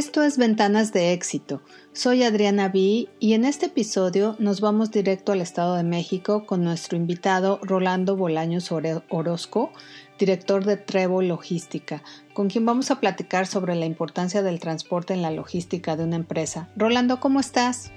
Esto 0.00 0.22
es 0.22 0.38
Ventanas 0.38 0.94
de 0.94 1.12
Éxito. 1.12 1.60
Soy 1.92 2.22
Adriana 2.22 2.70
B 2.70 3.08
y 3.20 3.34
en 3.34 3.44
este 3.44 3.66
episodio 3.66 4.34
nos 4.38 4.62
vamos 4.62 4.90
directo 4.90 5.32
al 5.32 5.42
Estado 5.42 5.76
de 5.76 5.82
México 5.82 6.46
con 6.46 6.64
nuestro 6.64 6.96
invitado 6.96 7.60
Rolando 7.62 8.16
Bolaños 8.16 8.72
Orozco, 8.72 9.74
director 10.18 10.64
de 10.64 10.78
Trevo 10.78 11.20
Logística, 11.20 12.02
con 12.32 12.48
quien 12.48 12.64
vamos 12.64 12.90
a 12.90 12.98
platicar 12.98 13.46
sobre 13.46 13.74
la 13.74 13.84
importancia 13.84 14.40
del 14.40 14.58
transporte 14.58 15.12
en 15.12 15.20
la 15.20 15.32
logística 15.32 15.96
de 15.96 16.04
una 16.04 16.16
empresa. 16.16 16.70
Rolando, 16.76 17.20
¿cómo 17.20 17.38
estás? 17.38 17.92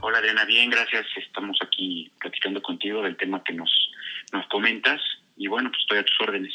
Hola 0.00 0.18
Adriana, 0.18 0.44
bien, 0.44 0.70
gracias. 0.70 1.06
Estamos 1.24 1.56
aquí 1.64 2.10
platicando 2.18 2.60
contigo 2.60 3.00
del 3.02 3.16
tema 3.16 3.44
que 3.44 3.52
nos, 3.52 3.70
nos 4.32 4.44
comentas 4.48 5.00
y 5.36 5.46
bueno, 5.46 5.70
pues 5.70 5.82
estoy 5.82 5.98
a 5.98 6.04
tus 6.04 6.20
órdenes. 6.20 6.52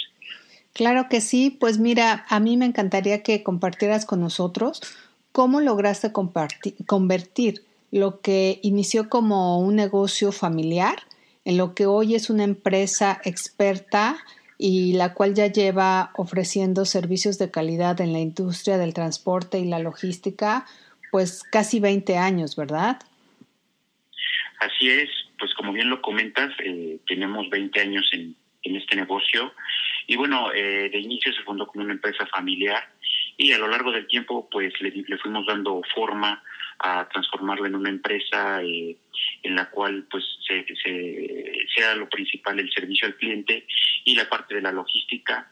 Claro 0.73 1.07
que 1.09 1.21
sí, 1.21 1.49
pues 1.49 1.77
mira, 1.77 2.25
a 2.29 2.39
mí 2.39 2.57
me 2.57 2.65
encantaría 2.65 3.23
que 3.23 3.43
compartieras 3.43 4.05
con 4.05 4.21
nosotros 4.21 4.81
cómo 5.31 5.61
lograste 5.61 6.11
convertir 6.11 7.63
lo 7.91 8.21
que 8.21 8.59
inició 8.61 9.09
como 9.09 9.59
un 9.59 9.75
negocio 9.75 10.31
familiar 10.31 10.99
en 11.45 11.57
lo 11.57 11.73
que 11.73 11.85
hoy 11.85 12.15
es 12.15 12.29
una 12.29 12.43
empresa 12.43 13.19
experta 13.23 14.17
y 14.57 14.93
la 14.93 15.13
cual 15.13 15.33
ya 15.33 15.47
lleva 15.47 16.11
ofreciendo 16.15 16.85
servicios 16.85 17.39
de 17.39 17.49
calidad 17.49 18.01
en 18.01 18.13
la 18.13 18.19
industria 18.19 18.77
del 18.77 18.93
transporte 18.93 19.57
y 19.57 19.65
la 19.65 19.79
logística, 19.79 20.65
pues 21.11 21.43
casi 21.43 21.79
20 21.79 22.17
años, 22.17 22.55
¿verdad? 22.55 22.99
Así 24.59 24.89
es, 24.89 25.09
pues 25.39 25.53
como 25.53 25.71
bien 25.71 25.89
lo 25.89 26.01
comentas, 26.01 26.51
eh, 26.63 26.99
tenemos 27.07 27.49
20 27.49 27.79
años 27.79 28.09
en, 28.11 28.35
en 28.63 28.75
este 28.75 28.97
negocio 28.97 29.53
y 30.09 30.15
bueno, 30.15 30.51
eh, 30.51 30.89
de 30.89 30.97
inicio 30.97 31.31
se 31.31 31.43
fundó 31.43 31.67
como 31.67 31.83
una 31.83 31.93
empresa 31.93 32.25
familiar 32.25 32.83
y 33.37 33.51
a 33.51 33.59
lo 33.59 33.67
largo 33.67 33.91
del 33.91 34.07
tiempo 34.07 34.49
pues 34.49 34.73
le, 34.81 34.91
fuimos 35.19 35.45
dando 35.45 35.83
forma 35.93 36.41
a 36.79 37.07
transformarla 37.09 37.67
en 37.67 37.75
una 37.75 37.91
empresa 37.91 38.63
eh, 38.63 38.97
en 39.43 39.55
la 39.55 39.69
cual 39.69 40.07
pues 40.09 40.23
se, 40.47 40.65
sea 41.75 41.93
lo 41.93 42.09
principal 42.09 42.59
el 42.59 42.71
servicio 42.71 43.07
al 43.07 43.17
cliente 43.17 43.67
y 44.03 44.15
la 44.15 44.27
parte 44.27 44.55
de 44.55 44.63
la 44.63 44.71
logística 44.71 45.47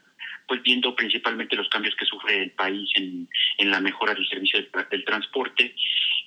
pues 0.47 0.63
viendo 0.63 0.95
principalmente 0.95 1.55
los 1.55 1.69
cambios 1.69 1.95
que 1.95 2.05
sufre 2.05 2.41
el 2.41 2.51
país 2.51 2.89
en, 2.95 3.29
en 3.59 3.69
la 3.69 3.79
mejora 3.79 4.15
del 4.15 4.27
servicio 4.27 4.59
del, 4.89 5.05
transporte 5.05 5.75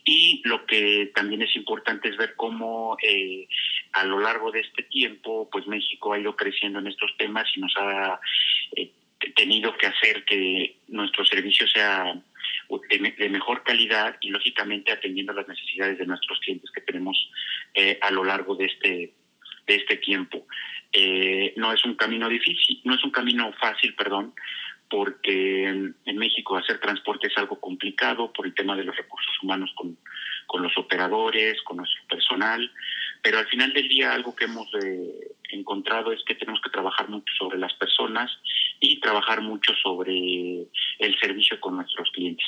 y 0.05 0.43
lo 0.45 0.67
que 0.67 1.11
también 1.15 1.43
es 1.43 1.55
importante 1.57 2.09
es 2.09 2.17
ver 2.17 2.35
cómo 2.37 2.97
eh, 3.03 3.47
a 3.93 4.05
lo 4.05 4.19
largo 4.19 4.51
de 4.51 4.61
este 4.61 4.83
tiempo, 4.85 5.49
pues 5.51 5.67
México 5.67 6.13
ha 6.13 6.19
ido 6.19 6.37
creciendo 6.37 6.79
en 6.79 6.87
estos 6.87 7.17
temas 7.17 7.47
y 7.55 7.61
nos 7.61 7.75
ha 7.77 8.21
eh, 8.77 8.91
tenido 9.35 9.77
que 9.77 9.87
hacer 9.87 10.25
que 10.25 10.77
nuestro 10.89 11.25
servicio 11.25 11.67
sea 11.69 12.15
de, 12.89 13.29
mejor 13.29 13.63
calidad 13.63 14.17
y 14.21 14.31
lógicamente 14.31 14.93
atendiendo 14.93 15.33
las 15.33 15.49
necesidades 15.49 15.99
de 15.99 16.07
nuestros 16.07 16.39
clientes 16.41 16.71
que 16.71 16.81
tenemos 16.81 17.31
eh, 17.75 17.99
a 18.01 18.11
lo 18.11 18.25
largo 18.25 18.55
de 18.55 18.67
este 18.67 19.15
de 19.67 19.77
este 19.77 19.97
tiempo. 19.97 20.47
Eh, 20.93 21.55
no 21.57 21.73
es 21.73 21.85
un 21.85 21.95
camino 21.95 22.29
difícil, 22.29 22.81
no 22.85 22.95
es 22.95 23.05
un 23.05 23.11
camino 23.11 23.53
fácil, 23.61 23.95
perdón, 23.95 24.35
porque 24.91 25.69
en 25.69 26.17
México 26.19 26.57
hacer 26.57 26.81
transporte 26.81 27.29
es 27.29 27.39
algo 27.39 27.61
complicado 27.61 28.33
por 28.33 28.45
el 28.45 28.55
tema 28.55 28.77
de 28.77 28.85
los 28.85 28.97
recursos 28.97 29.33
humanos 29.43 29.71
con, 29.77 29.97
con 30.51 30.63
los 30.63 30.77
operadores, 30.77 31.63
con 31.63 31.77
nuestro 31.77 32.03
personal, 32.09 32.71
pero 33.23 33.39
al 33.39 33.47
final 33.47 33.73
del 33.73 33.89
día 33.89 34.13
algo 34.13 34.35
que 34.35 34.47
hemos 34.47 34.67
eh, 34.83 35.31
encontrado 35.51 36.11
es 36.11 36.21
que 36.27 36.35
tenemos 36.35 36.61
que 36.61 36.71
trabajar 36.71 37.09
mucho 37.09 37.33
sobre 37.39 37.57
las 37.57 37.73
personas 37.75 38.31
y 38.81 38.99
trabajar 38.99 39.43
mucho 39.43 39.73
sobre 39.81 40.67
el 40.99 41.21
servicio 41.21 41.61
con 41.61 41.77
nuestros 41.77 42.11
clientes. 42.11 42.47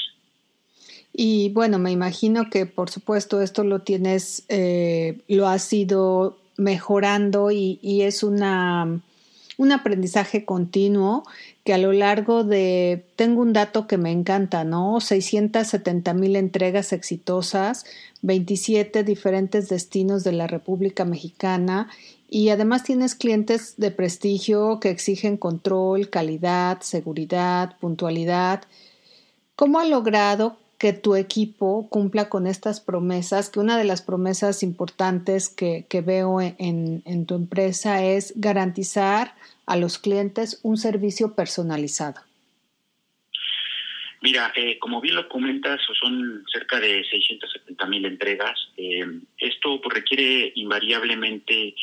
Y 1.13 1.51
bueno, 1.51 1.79
me 1.79 1.92
imagino 1.92 2.51
que 2.51 2.67
por 2.67 2.91
supuesto 2.91 3.41
esto 3.41 3.63
lo 3.63 3.80
tienes, 3.80 4.47
eh, 4.48 5.20
lo 5.29 5.47
has 5.47 5.73
ido 5.73 6.41
mejorando 6.57 7.53
y, 7.53 7.79
y 7.83 8.03
es 8.03 8.24
una, 8.24 9.01
un 9.58 9.73
aprendizaje 9.73 10.45
continuo 10.45 11.24
que 11.64 11.74
a 11.74 11.79
lo 11.79 11.92
largo 11.92 12.45
de, 12.45 13.05
tengo 13.17 13.42
un 13.42 13.52
dato 13.52 13.86
que 13.86 13.98
me 13.98 14.11
encanta, 14.11 14.64
¿no? 14.64 15.01
670 15.01 16.14
mil 16.14 16.36
entregas 16.36 16.92
exitosas, 16.92 17.85
27 18.23 19.05
diferentes 19.05 19.68
destinos 19.68 20.24
de 20.24 20.33
la 20.33 20.46
República 20.46 21.05
Mexicana 21.05 21.89
y 22.29 22.48
además 22.48 22.83
tienes 22.83 23.14
clientes 23.14 23.74
de 23.77 23.91
prestigio 23.91 24.80
que 24.80 24.89
exigen 24.89 25.36
control, 25.36 26.08
calidad, 26.08 26.80
seguridad, 26.80 27.77
puntualidad. 27.79 28.62
¿Cómo 29.55 29.79
ha 29.79 29.85
logrado 29.85 30.57
que 30.83 30.93
tu 30.93 31.15
equipo 31.15 31.89
cumpla 31.89 32.29
con 32.29 32.48
estas 32.48 32.81
promesas? 32.81 33.51
Que 33.51 33.61
una 33.61 33.79
de 33.79 33.85
las 33.85 34.03
promesas 34.03 34.65
importantes 34.65 35.48
que, 35.48 35.87
veo 36.05 36.41
en, 36.41 37.05
en 37.07 37.25
tu 37.25 37.37
empresa 37.37 38.05
es 38.05 38.33
garantizar 38.35 39.37
a 39.65 39.77
los 39.77 39.98
clientes 39.98 40.59
un 40.65 40.77
servicio 40.77 41.37
personalizado. 41.37 42.21
Mira, 44.23 44.53
eh, 44.57 44.77
como 44.81 45.01
bien 45.01 45.15
lo 45.15 45.29
comentas, 45.29 45.81
son 46.01 46.45
cerca 46.53 46.81
de 46.81 47.05
670 47.05 47.87
mil 47.87 48.05
entregas. 48.05 48.59
Eh, 48.77 49.05
esto 49.39 49.81
pues, 49.81 49.95
requiere 49.95 50.51
invariablemente 50.57 51.77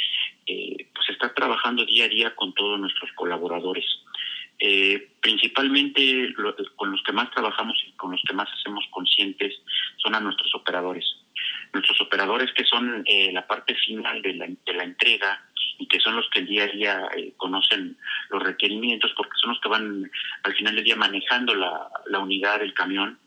eh, 0.45 0.87
pues 0.93 1.09
estar 1.09 1.33
trabajando 1.33 1.85
día 1.85 2.03
a 2.03 2.09
día 2.09 2.35
con 2.35 2.53
todos 2.53 2.77
nuestros 2.81 3.13
colaboradores. 3.13 3.85
Principalmente 5.21 6.33
con 6.75 6.91
los 6.91 7.01
que 7.03 7.13
más 7.13 7.31
trabajamos 7.31 7.77
y 7.87 7.91
con 7.93 8.11
los 8.11 8.21
que 8.27 8.33
más 8.33 8.49
hacemos 8.51 8.85
conscientes 8.91 9.55
son 9.97 10.15
a 10.15 10.19
nuestros 10.19 10.53
operadores. 10.55 11.05
Nuestros 11.71 12.01
operadores 12.01 12.51
que 12.53 12.65
son 12.65 13.05
la 13.31 13.47
parte 13.47 13.75
final 13.75 14.21
de 14.21 14.33
la, 14.33 14.47
de 14.47 14.73
la 14.73 14.83
entrega, 14.83 15.41
y 15.79 15.87
que 15.87 15.99
son 15.99 16.15
los 16.15 16.29
que 16.29 16.39
el 16.39 16.47
día 16.47 16.65
a 16.65 16.67
día 16.67 17.09
eh, 17.15 17.33
conocen 17.37 17.97
los 18.29 18.43
requerimientos 18.43 19.11
porque 19.15 19.37
son 19.41 19.51
los 19.51 19.61
que 19.61 19.69
van 19.69 20.11
al 20.43 20.53
final 20.53 20.75
del 20.75 20.83
día 20.83 20.95
manejando 20.97 21.55
la, 21.55 21.89
la 22.07 22.19
unidad 22.19 22.59
del 22.59 22.73
camión 22.73 23.17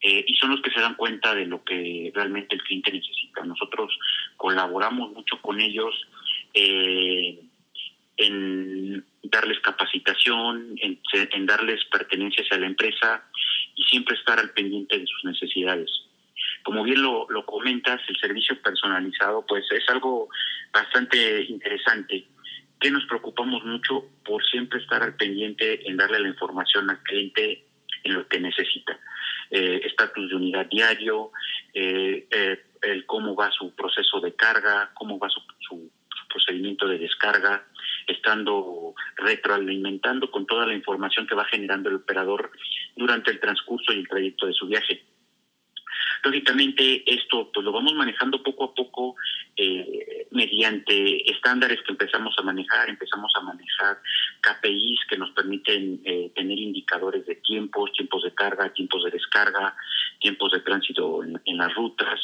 eh, 0.00 0.24
y 0.26 0.34
son 0.36 0.50
los 0.50 0.62
que 0.62 0.70
se 0.70 0.80
dan 0.80 0.94
cuenta 0.94 1.34
de 1.34 1.46
lo 1.46 1.62
que 1.62 2.10
realmente 2.14 2.56
el 2.56 2.62
cliente 2.62 2.90
necesita. 2.90 3.44
Nosotros 3.44 3.96
colaboramos 4.36 5.12
mucho 5.12 5.40
con 5.42 5.60
ellos 5.60 5.94
eh, 6.54 7.38
en 8.16 9.04
darles 9.22 9.60
capacitación, 9.60 10.76
en, 10.78 11.46
darles 11.46 11.84
pertenencias 11.86 12.46
a 12.50 12.58
la 12.58 12.66
empresa 12.66 13.24
y 13.74 13.82
siempre 13.84 14.16
estar 14.16 14.38
al 14.38 14.50
pendiente 14.50 14.98
de 14.98 15.06
sus 15.06 15.24
necesidades. 15.24 15.90
Como 16.62 16.82
bien 16.84 17.02
lo, 17.02 17.28
lo 17.30 17.44
comentas, 17.44 18.00
el 18.08 18.16
servicio 18.18 18.60
personalizado 18.60 19.44
pues 19.46 19.64
es 19.72 19.88
algo 19.88 20.28
bastante 20.72 21.44
interesante. 21.44 22.26
Que 22.80 22.90
nos 22.90 23.04
preocupamos 23.06 23.64
mucho 23.64 24.04
por 24.24 24.44
siempre 24.44 24.80
estar 24.80 25.02
al 25.02 25.16
pendiente 25.16 25.88
en 25.88 25.96
darle 25.96 26.20
la 26.20 26.28
información 26.28 26.90
al 26.90 27.02
cliente 27.02 27.64
en 28.04 28.14
lo 28.14 28.26
que 28.26 28.40
necesita. 28.40 28.98
Eh, 29.50 29.82
estatus 29.84 30.30
de 30.30 30.36
unidad 30.36 30.66
diario, 30.66 31.30
eh, 31.74 32.26
eh, 32.30 32.62
el 32.80 33.04
cómo 33.04 33.34
va 33.34 33.50
su 33.52 33.74
proceso 33.74 34.18
de 34.20 34.34
carga, 34.34 34.90
cómo 34.94 35.18
va 35.18 35.28
su, 35.28 35.42
procedimiento 36.28 36.88
de 36.88 36.96
descarga, 36.96 37.62
estando 38.22 38.94
retroalimentando 39.16 40.30
con 40.30 40.46
toda 40.46 40.64
la 40.64 40.74
información 40.74 41.26
que 41.26 41.34
va 41.34 41.44
generando 41.46 41.88
el 41.88 41.96
operador 41.96 42.52
durante 42.94 43.32
el 43.32 43.40
transcurso 43.40 43.92
y 43.92 43.98
el 43.98 44.08
trayecto 44.08 44.46
de 44.46 44.52
su 44.52 44.68
viaje. 44.68 45.02
Lógicamente 46.22 47.02
esto 47.12 47.50
pues 47.52 47.64
lo 47.64 47.72
vamos 47.72 47.94
manejando 47.94 48.40
poco 48.44 48.64
a 48.64 48.74
poco 48.74 49.16
eh, 49.56 50.28
mediante 50.30 51.28
estándares 51.28 51.80
que 51.82 51.92
empezamos 51.92 52.32
a 52.38 52.42
manejar, 52.42 52.88
empezamos 52.88 53.32
a 53.34 53.40
manejar 53.40 53.98
KPIs 54.40 55.00
que 55.08 55.18
nos 55.18 55.30
permiten 55.32 56.00
eh, 56.04 56.30
tener 56.34 56.58
indicadores 56.58 57.26
de 57.26 57.34
tiempos, 57.36 57.92
tiempos 57.92 58.22
de 58.22 58.32
carga, 58.34 58.72
tiempos 58.72 59.02
de 59.02 59.10
descarga, 59.10 59.74
tiempos 60.20 60.52
de 60.52 60.60
tránsito 60.60 61.24
en, 61.24 61.58
las 61.58 61.74
rutas. 61.74 62.20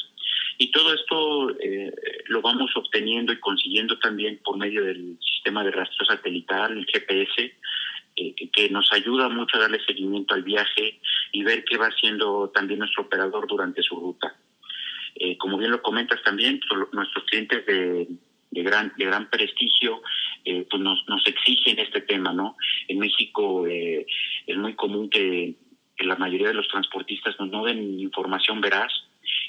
Y 0.58 0.70
todo 0.72 0.92
esto 0.92 1.50
eh, 1.60 1.92
lo 2.26 2.42
vamos 2.42 2.70
obteniendo 2.74 3.32
y 3.32 3.38
consiguiendo 3.38 3.98
también 4.00 4.40
por 4.44 4.56
medio 4.58 4.84
del 4.84 5.16
sistema 5.20 5.62
de 5.62 5.70
rastreo 5.70 6.06
satelital, 6.06 6.76
el 6.76 6.86
GPS, 6.86 7.54
eh, 8.20 8.34
que 8.52 8.68
nos 8.68 8.92
ayuda 8.92 9.28
mucho 9.28 9.56
a 9.56 9.60
darle 9.60 9.78
seguimiento 9.84 10.34
al 10.34 10.42
viaje 10.42 10.98
y 11.30 11.44
ver 11.44 11.64
qué 11.64 11.76
va 11.76 11.86
haciendo 11.86 12.50
también 12.52 12.80
nuestro 12.80 13.04
operador 13.04 13.46
durante 13.46 13.80
su 13.80 13.94
ruta. 13.94 14.34
Eh, 15.14 15.38
como 15.38 15.56
bien 15.56 15.70
lo 15.70 15.80
comentas 15.80 16.20
también, 16.24 16.60
pues, 16.68 16.92
nuestros 16.92 17.24
clientes 17.26 17.64
de, 17.66 18.08
gran 18.50 18.92
de 18.96 19.04
gran 19.04 19.30
prestigio 19.30 20.02
eh, 20.44 20.66
pues 20.68 20.82
nos, 20.82 21.08
nos 21.08 21.24
exigen 21.28 21.78
este 21.78 22.00
tema, 22.00 22.32
¿no? 22.32 22.56
En 22.88 22.98
México 22.98 23.64
es 23.68 24.56
muy 24.56 24.74
común 24.74 25.08
que, 25.10 25.54
la 26.00 26.16
mayoría 26.16 26.48
de 26.48 26.54
los 26.54 26.68
transportistas 26.68 27.38
nos 27.38 27.50
no 27.50 27.64
den 27.64 28.00
información 28.00 28.60
veraz 28.60 28.92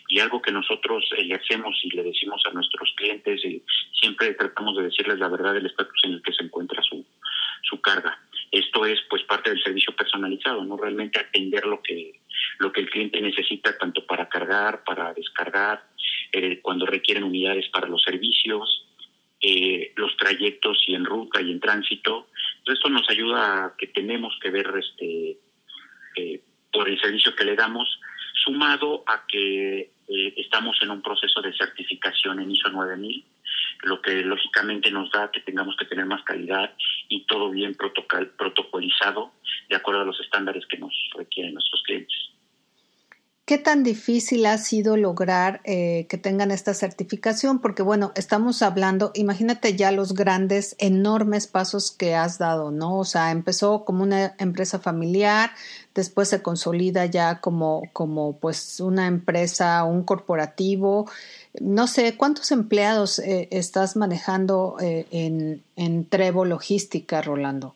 y 0.09 0.19
algo 0.19 0.41
que 0.41 0.51
nosotros 0.51 1.07
le 1.17 1.35
hacemos 1.35 1.79
y 1.83 1.91
le 1.91 2.03
decimos 2.03 2.41
a 2.45 2.51
nuestros 2.51 2.91
clientes, 2.97 3.41
siempre 3.93 4.33
tratamos 4.33 4.75
de 4.75 4.83
decirles 4.83 5.19
la 5.19 5.29
verdad 5.29 5.53
del 5.53 5.67
estatus 5.67 6.01
en 6.03 6.13
el 6.13 6.21
que 6.23 6.33
se 6.33 6.43
encuentra 6.43 6.81
su, 6.81 7.05
su 7.61 7.79
carga. 7.79 8.19
Esto 8.51 8.85
es 8.85 8.99
pues 9.07 9.23
parte 9.23 9.51
del 9.51 9.61
servicio 9.61 9.95
personalizado, 9.95 10.65
no 10.65 10.75
realmente 10.75 11.19
atender 11.19 11.65
lo 11.65 11.81
que 11.81 12.19
lo 12.57 12.71
que 12.71 12.81
el 12.81 12.89
cliente 12.89 13.21
necesita 13.21 13.77
tanto 13.77 14.05
para 14.05 14.27
cargar, 14.27 14.83
para 14.83 15.13
descargar, 15.13 15.83
eh, 16.31 16.59
cuando 16.61 16.85
requieren 16.85 17.23
unidades 17.23 17.69
para 17.69 17.87
los 17.87 18.03
servicios, 18.03 18.85
eh, 19.41 19.93
los 19.95 20.15
trayectos 20.17 20.83
y 20.87 20.95
en 20.95 21.05
ruta 21.05 21.41
y 21.41 21.51
en 21.51 21.59
tránsito. 21.59 22.27
Entonces, 22.57 22.79
esto 22.79 22.89
nos 22.89 23.09
ayuda 23.09 23.65
a 23.65 23.75
que 23.77 23.87
tenemos 23.87 24.37
que 24.41 24.49
ver 24.49 24.67
este 24.77 25.37
eh, 26.15 26.41
por 26.71 26.89
el 26.89 26.99
servicio 26.99 27.35
que 27.35 27.45
le 27.45 27.55
damos, 27.55 27.99
sumado 28.43 29.03
a 29.07 29.25
que 29.27 29.91
estamos 30.09 30.77
en 30.81 30.91
un 30.91 31.01
proceso 31.01 31.41
de 31.41 31.55
certificación 31.55 32.39
en 32.39 32.51
ISO 32.51 32.69
9000 32.69 33.25
lo 33.83 34.01
que 34.01 34.23
lógicamente 34.23 34.91
nos 34.91 35.11
da 35.11 35.31
que 35.31 35.39
tengamos 35.41 35.75
que 35.77 35.85
tener 35.85 36.05
más 36.05 36.23
calidad 36.23 36.73
y 37.07 37.25
todo 37.25 37.49
bien 37.49 37.75
protocolizado 37.75 39.31
de 39.69 39.75
acuerdo 39.75 40.01
a 40.01 40.05
los 40.05 40.19
estándares 40.19 40.65
que 40.65 40.77
nos 40.77 40.93
requieren 41.15 41.53
nuestros 41.53 41.81
clientes. 41.83 42.28
¿Qué 43.49 43.57
tan 43.57 43.83
difícil 43.83 44.45
ha 44.45 44.59
sido 44.59 44.95
lograr 44.95 45.59
eh, 45.63 46.05
que 46.07 46.19
tengan 46.19 46.51
esta 46.51 46.75
certificación? 46.75 47.61
Porque 47.61 47.81
bueno, 47.81 48.11
estamos 48.15 48.61
hablando, 48.61 49.11
imagínate 49.15 49.75
ya 49.75 49.91
los 49.91 50.13
grandes, 50.13 50.75
enormes 50.77 51.47
pasos 51.47 51.89
que 51.89 52.13
has 52.13 52.37
dado, 52.37 52.69
¿no? 52.69 52.99
O 52.99 53.05
sea, 53.05 53.31
empezó 53.31 53.85
como 53.85 54.03
una 54.03 54.35
empresa 54.37 54.77
familiar, 54.77 55.49
después 55.95 56.29
se 56.29 56.43
consolida 56.43 57.07
ya 57.07 57.41
como, 57.41 57.89
como 57.91 58.39
pues 58.39 58.79
una 58.81 59.07
empresa, 59.07 59.83
un 59.83 60.03
corporativo. 60.03 61.09
No 61.59 61.87
sé, 61.87 62.15
¿cuántos 62.17 62.51
empleados 62.51 63.17
eh, 63.17 63.47
estás 63.49 63.95
manejando 63.95 64.75
eh, 64.79 65.07
en, 65.09 65.63
en 65.75 66.05
Trevo 66.07 66.45
Logística, 66.45 67.23
Rolando? 67.23 67.73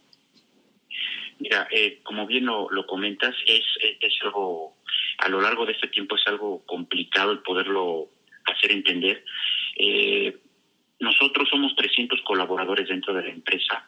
Mira, 1.40 1.68
como 2.04 2.28
bien 2.28 2.46
lo, 2.46 2.70
lo 2.70 2.86
comentas, 2.86 3.34
es, 3.48 3.64
es 4.00 4.14
algo 4.24 4.76
a 5.24 5.30
lo 5.30 5.42
largo 5.42 5.66
de 5.66 5.72
este 5.72 5.88
tiempo 5.88 6.16
es 6.18 6.28
algo 6.28 6.66
complicado 6.66 7.32
el 7.32 7.40
poderlo 7.40 8.10
hacer 8.46 8.72
entender. 8.72 9.24
Eh, 9.78 10.38
nosotros 11.00 11.48
somos 11.50 11.76
300 11.78 12.22
colaboradores 12.22 12.90
dentro 12.90 13.14
de 13.14 13.24
la 13.24 13.30
empresa, 13.30 13.88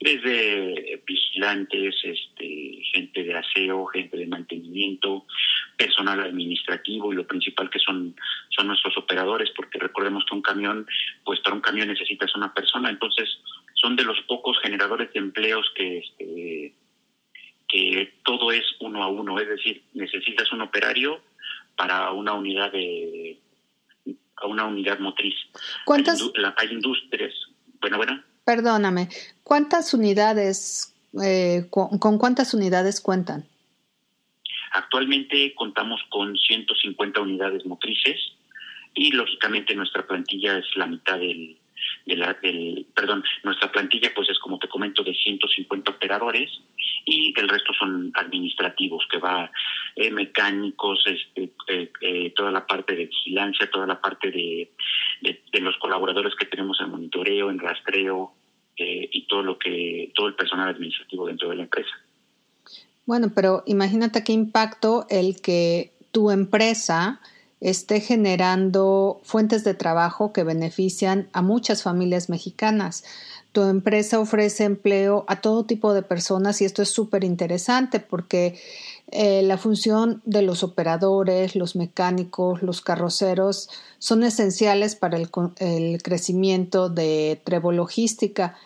desde 0.00 1.02
vigilantes, 1.06 1.94
este, 2.02 2.80
gente 2.92 3.22
de 3.22 3.34
aseo, 3.34 3.84
gente 3.86 4.16
de 4.16 4.26
mantenimiento, 4.26 5.26
personal 5.76 6.20
administrativo 6.20 7.12
y 7.12 7.16
lo 7.16 7.26
principal 7.26 7.68
que 7.68 7.78
son, 7.78 8.16
son 8.48 8.66
nuestros 8.66 8.96
operadores, 8.96 9.50
porque 9.54 9.78
recordemos 9.78 10.24
que 10.24 10.34
un 10.34 10.42
camión, 10.42 10.86
pues 11.24 11.40
para 11.40 11.54
un 11.54 11.62
camión 11.62 11.88
necesitas 11.88 12.34
una 12.34 12.52
persona, 12.54 12.88
entonces 12.88 13.28
son 13.74 13.94
de 13.96 14.04
los 14.04 14.20
pocos 14.22 14.58
generadores 14.62 15.12
de 15.12 15.20
empleos 15.20 15.70
que 15.74 15.98
este, 15.98 16.74
que 17.72 18.12
todo 18.22 18.52
es 18.52 18.64
uno 18.80 19.02
a 19.02 19.08
uno, 19.08 19.40
es 19.40 19.48
decir, 19.48 19.82
necesitas 19.94 20.52
un 20.52 20.60
operario 20.60 21.22
para 21.74 22.12
una 22.12 22.34
unidad 22.34 22.70
de 22.70 23.40
una 24.44 24.66
unidad 24.66 24.98
motriz. 24.98 25.34
¿Cuántas? 25.86 26.20
Hay, 26.56 26.68
industrias. 26.68 27.32
Bueno, 27.80 27.96
bueno. 27.96 28.22
Perdóname. 28.44 29.08
¿Cuántas 29.42 29.94
unidades? 29.94 30.94
Eh, 31.22 31.66
con, 31.70 31.98
con, 31.98 32.18
cuántas 32.18 32.52
unidades 32.52 33.00
cuentan? 33.00 33.46
Actualmente 34.72 35.54
contamos 35.54 36.00
con 36.10 36.36
150 36.36 37.20
unidades 37.20 37.64
motrices 37.64 38.18
y 38.94 39.12
lógicamente 39.12 39.74
nuestra 39.74 40.06
plantilla 40.06 40.58
es 40.58 40.66
la 40.76 40.86
mitad 40.86 41.18
del, 41.18 41.58
de 42.06 42.16
la, 42.16 42.34
del, 42.34 42.86
perdón, 42.94 43.22
nuestra 43.42 43.70
plantilla 43.70 44.12
pues 44.14 44.28
es 44.28 44.38
como 44.38 44.58
te 44.58 44.68
comento 44.68 45.02
de 45.02 45.14
150 45.14 45.90
operadores 45.90 46.50
y 47.04 47.34
el 47.38 47.48
resto 47.48 47.72
son 47.78 48.12
administrativos 48.14 49.06
que 49.10 49.18
va 49.18 49.50
eh, 49.96 50.10
mecánicos, 50.10 51.04
este, 51.06 51.52
eh, 51.68 51.92
eh, 52.00 52.32
toda 52.36 52.50
la 52.50 52.66
parte 52.66 52.94
de 52.94 53.06
vigilancia, 53.06 53.70
toda 53.70 53.86
la 53.86 54.00
parte 54.00 54.30
de, 54.30 54.72
de, 55.20 55.60
los 55.60 55.76
colaboradores 55.78 56.34
que 56.34 56.46
tenemos 56.46 56.80
en 56.80 56.90
monitoreo, 56.90 57.50
en 57.50 57.58
rastreo 57.58 58.32
y 58.74 59.26
todo 59.26 59.42
lo 59.42 59.58
que 59.58 60.10
todo 60.14 60.26
el 60.26 60.34
personal 60.34 60.68
administrativo 60.68 61.26
dentro 61.26 61.50
de 61.50 61.56
la 61.56 61.62
empresa. 61.64 61.90
Bueno, 63.06 63.30
pero 63.34 63.62
imagínate 63.66 64.24
qué 64.24 64.32
impacto 64.32 65.06
el 65.08 65.40
que 65.40 65.92
tu 66.10 66.30
empresa 66.30 67.20
esté 67.62 68.00
generando 68.00 69.20
fuentes 69.22 69.62
de 69.62 69.74
trabajo 69.74 70.32
que 70.32 70.42
benefician 70.42 71.28
a 71.32 71.42
muchas 71.42 71.84
familias 71.84 72.28
mexicanas. 72.28 73.04
Tu 73.52 73.62
empresa 73.62 74.18
ofrece 74.18 74.64
empleo 74.64 75.24
a 75.28 75.40
todo 75.40 75.64
tipo 75.64 75.94
de 75.94 76.02
personas 76.02 76.60
y 76.60 76.64
esto 76.64 76.82
es 76.82 76.88
súper 76.88 77.22
interesante 77.22 78.00
porque 78.00 78.58
eh, 79.12 79.42
la 79.42 79.58
función 79.58 80.22
de 80.24 80.42
los 80.42 80.64
operadores, 80.64 81.54
los 81.54 81.76
mecánicos, 81.76 82.62
los 82.62 82.80
carroceros 82.80 83.68
son 83.98 84.24
esenciales 84.24 84.96
para 84.96 85.16
el, 85.16 85.30
el 85.58 86.02
crecimiento 86.02 86.88
de 86.88 87.40
Trevo 87.44 87.70
Logística. 87.70 88.56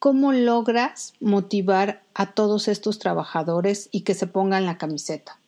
¿Cómo 0.00 0.32
logras 0.32 1.12
motivar 1.20 2.02
a 2.14 2.32
todos 2.32 2.66
estos 2.66 2.98
trabajadores 2.98 3.88
y 3.92 4.00
que 4.00 4.14
se 4.14 4.26
pongan 4.26 4.66
la 4.66 4.76
camiseta? 4.76 5.39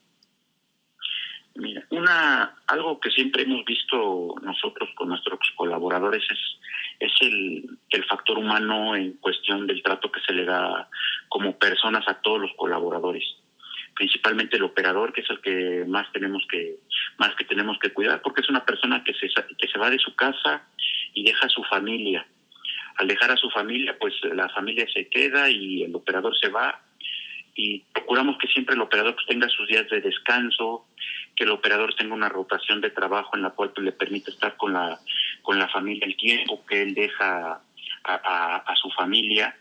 Mira, 1.54 1.84
una, 1.90 2.56
algo 2.66 2.98
que 2.98 3.10
siempre 3.10 3.42
hemos 3.42 3.64
visto 3.64 4.34
nosotros 4.42 4.88
con 4.94 5.08
nuestros 5.08 5.38
colaboradores 5.54 6.22
es, 6.30 6.38
es 6.98 7.12
el, 7.20 7.78
el 7.90 8.04
factor 8.04 8.38
humano 8.38 8.96
en 8.96 9.14
cuestión 9.14 9.66
del 9.66 9.82
trato 9.82 10.10
que 10.10 10.20
se 10.20 10.32
le 10.32 10.44
da 10.44 10.88
como 11.28 11.58
personas 11.58 12.08
a 12.08 12.20
todos 12.22 12.40
los 12.40 12.52
colaboradores. 12.56 13.24
Principalmente 13.94 14.56
el 14.56 14.62
operador 14.62 15.12
que 15.12 15.20
es 15.20 15.28
el 15.28 15.40
que 15.42 15.84
más 15.86 16.10
tenemos 16.12 16.42
que 16.48 16.76
más 17.18 17.34
que 17.34 17.44
tenemos 17.44 17.78
que 17.78 17.92
cuidar 17.92 18.22
porque 18.22 18.40
es 18.40 18.48
una 18.48 18.64
persona 18.64 19.04
que 19.04 19.12
se 19.12 19.28
que 19.28 19.68
se 19.68 19.78
va 19.78 19.90
de 19.90 19.98
su 19.98 20.14
casa 20.14 20.66
y 21.12 21.22
deja 21.24 21.46
a 21.46 21.50
su 21.50 21.62
familia. 21.64 22.26
Al 22.96 23.08
dejar 23.08 23.30
a 23.30 23.36
su 23.36 23.50
familia 23.50 23.98
pues 24.00 24.14
la 24.22 24.48
familia 24.48 24.86
se 24.92 25.08
queda 25.08 25.50
y 25.50 25.82
el 25.82 25.94
operador 25.94 26.34
se 26.38 26.48
va 26.48 26.80
y 27.54 27.80
procuramos 27.92 28.38
que 28.38 28.48
siempre 28.48 28.74
el 28.74 28.80
operador 28.80 29.14
pues, 29.14 29.26
tenga 29.26 29.48
sus 29.48 29.68
días 29.68 29.88
de 29.90 30.00
descanso, 30.00 30.86
que 31.34 31.44
el 31.44 31.50
operador 31.50 31.94
tenga 31.94 32.14
una 32.14 32.28
rotación 32.28 32.80
de 32.80 32.90
trabajo 32.90 33.36
en 33.36 33.42
la 33.42 33.50
cual 33.50 33.70
pues, 33.70 33.84
le 33.84 33.92
permite 33.92 34.30
estar 34.30 34.56
con 34.56 34.72
la, 34.72 34.98
con 35.42 35.58
la 35.58 35.68
familia 35.68 36.06
el 36.06 36.16
tiempo 36.16 36.64
que 36.66 36.82
él 36.82 36.94
deja 36.94 37.60
a, 38.04 38.74
su 38.76 38.90
familia. 38.90 39.56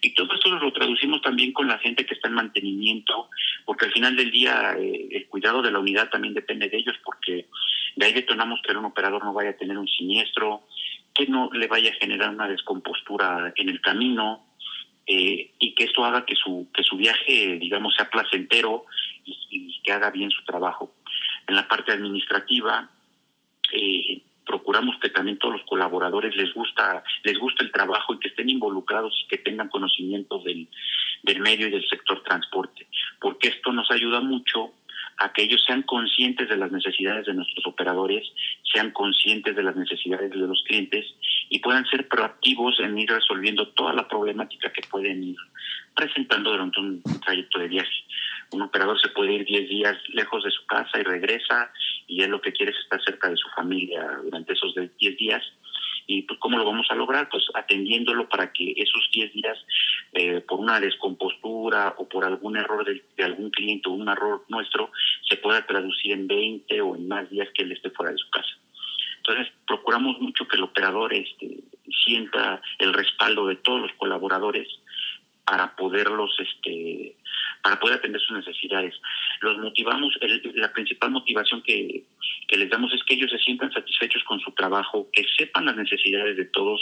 Y 0.00 0.14
todo 0.14 0.34
esto 0.34 0.50
lo 0.50 0.72
traducimos 0.72 1.22
también 1.22 1.52
con 1.52 1.68
la 1.68 1.78
gente 1.78 2.04
que 2.04 2.14
está 2.14 2.28
en 2.28 2.34
mantenimiento, 2.34 3.28
porque 3.64 3.86
al 3.86 3.92
final 3.92 4.16
del 4.16 4.30
día 4.30 4.74
eh, 4.78 5.08
el 5.10 5.26
cuidado 5.28 5.62
de 5.62 5.70
la 5.70 5.78
unidad 5.78 6.10
también 6.10 6.34
depende 6.34 6.68
de 6.68 6.76
ellos, 6.76 6.96
porque 7.04 7.46
de 7.96 8.06
ahí 8.06 8.12
detonamos 8.12 8.60
que 8.62 8.72
un 8.72 8.84
operador 8.84 9.24
no 9.24 9.32
vaya 9.32 9.50
a 9.50 9.56
tener 9.56 9.78
un 9.78 9.88
siniestro, 9.88 10.62
que 11.14 11.26
no 11.26 11.50
le 11.52 11.66
vaya 11.66 11.90
a 11.90 11.94
generar 11.94 12.30
una 12.30 12.48
descompostura 12.48 13.52
en 13.56 13.68
el 13.68 13.80
camino, 13.80 14.44
eh, 15.06 15.50
y 15.58 15.74
que 15.74 15.84
esto 15.84 16.04
haga 16.04 16.24
que 16.24 16.36
su, 16.36 16.68
que 16.72 16.82
su 16.82 16.96
viaje, 16.96 17.58
digamos, 17.58 17.94
sea 17.94 18.08
placentero 18.08 18.86
y, 19.24 19.80
que 19.82 19.92
haga 19.92 20.10
bien 20.10 20.30
su 20.30 20.44
trabajo. 20.44 20.92
En 21.48 21.56
la 21.56 21.66
parte 21.66 21.92
administrativa, 21.92 22.88
eh, 23.72 24.22
procuramos 24.46 24.96
que 25.00 25.08
también 25.08 25.38
todos 25.38 25.54
los 25.54 25.66
colaboradores 25.66 26.36
les 26.36 26.52
gusta 26.54 27.02
les 27.24 27.38
gusta 27.38 27.64
el 27.64 27.72
trabajo 27.72 28.14
y 28.14 28.18
que 28.18 28.28
estén 28.28 28.50
involucrados 28.50 29.12
y 29.24 29.28
que 29.28 29.38
tengan 29.38 29.68
conocimiento 29.68 30.38
del, 30.38 30.68
del 31.22 31.40
medio 31.40 31.68
y 31.68 31.70
del 31.70 31.88
sector 31.88 32.22
transporte, 32.22 32.86
porque 33.20 33.48
esto 33.48 33.72
nos 33.72 33.90
ayuda 33.90 34.20
mucho 34.20 34.72
a 35.18 35.32
que 35.32 35.42
ellos 35.42 35.62
sean 35.66 35.82
conscientes 35.82 36.48
de 36.48 36.56
las 36.56 36.72
necesidades 36.72 37.26
de 37.26 37.34
nuestros 37.34 37.66
operadores, 37.66 38.28
sean 38.72 38.90
conscientes 38.90 39.54
de 39.54 39.62
las 39.62 39.76
necesidades 39.76 40.30
de 40.30 40.36
los 40.36 40.62
clientes 40.66 41.06
y 41.52 41.58
puedan 41.58 41.84
ser 41.84 42.08
proactivos 42.08 42.80
en 42.80 42.98
ir 42.98 43.10
resolviendo 43.10 43.68
toda 43.68 43.92
la 43.92 44.08
problemática 44.08 44.72
que 44.72 44.88
pueden 44.88 45.22
ir 45.22 45.36
presentando 45.94 46.50
durante 46.50 46.80
un 46.80 47.02
trayecto 47.20 47.58
de 47.58 47.68
viaje. 47.68 48.04
Un 48.52 48.62
operador 48.62 48.98
se 48.98 49.10
puede 49.10 49.34
ir 49.34 49.44
10 49.44 49.68
días 49.68 49.96
lejos 50.14 50.42
de 50.44 50.50
su 50.50 50.64
casa 50.64 50.98
y 50.98 51.02
regresa 51.02 51.70
y 52.06 52.22
él 52.22 52.30
lo 52.30 52.40
que 52.40 52.54
quiere 52.54 52.72
es 52.72 52.78
estar 52.78 53.04
cerca 53.04 53.28
de 53.28 53.36
su 53.36 53.48
familia 53.50 54.02
durante 54.24 54.54
esos 54.54 54.74
10 54.74 55.18
días 55.18 55.42
¿Y 56.06 56.22
pues, 56.22 56.38
cómo 56.40 56.58
lo 56.58 56.64
vamos 56.64 56.86
a 56.90 56.94
lograr? 56.94 57.28
Pues 57.28 57.44
atendiéndolo 57.54 58.28
para 58.28 58.52
que 58.52 58.74
esos 58.76 59.08
10 59.12 59.32
días, 59.34 59.58
eh, 60.12 60.40
por 60.40 60.58
una 60.58 60.80
descompostura 60.80 61.94
o 61.98 62.08
por 62.08 62.24
algún 62.24 62.56
error 62.56 62.84
de, 62.84 63.24
algún 63.24 63.50
cliente 63.50 63.88
o 63.88 63.92
un 63.92 64.08
error 64.08 64.44
nuestro, 64.48 64.90
se 65.28 65.36
pueda 65.36 65.64
traducir 65.66 66.12
en 66.12 66.26
20 66.26 66.80
o 66.80 66.96
en 66.96 67.08
más 67.08 67.30
días 67.30 67.48
que 67.54 67.62
él 67.62 67.72
esté 67.72 67.90
fuera 67.90 68.12
de 68.12 68.18
su 68.18 68.28
casa. 68.30 68.50
Entonces, 69.24 69.52
procuramos 69.68 70.20
mucho 70.20 70.48
que 70.48 70.56
el 70.56 70.64
operador 70.64 71.14
este, 71.14 71.60
sienta 72.04 72.60
el 72.78 72.92
respaldo 72.92 73.46
de 73.46 73.56
todos 73.56 73.82
los 73.82 73.92
colaboradores 73.92 74.68
para 75.44 75.76
poderlos 75.76 76.30
este 76.38 77.16
para 77.62 77.78
poder 77.78 77.98
atender 77.98 78.20
sus 78.20 78.36
necesidades. 78.36 78.94
Los 79.40 79.56
motivamos, 79.58 80.18
la 80.54 80.72
principal 80.72 81.12
motivación 81.12 81.62
que, 81.62 82.02
que 82.48 82.56
les 82.56 82.68
damos 82.68 82.92
es 82.92 83.04
que 83.04 83.14
ellos 83.14 83.30
se 83.30 83.38
sientan 83.38 83.72
satisfechos 83.72 84.24
con 84.24 84.40
su 84.40 84.50
trabajo, 84.50 85.08
que 85.12 85.24
sepan 85.38 85.66
las 85.66 85.76
necesidades 85.76 86.36
de 86.36 86.46
todos, 86.46 86.80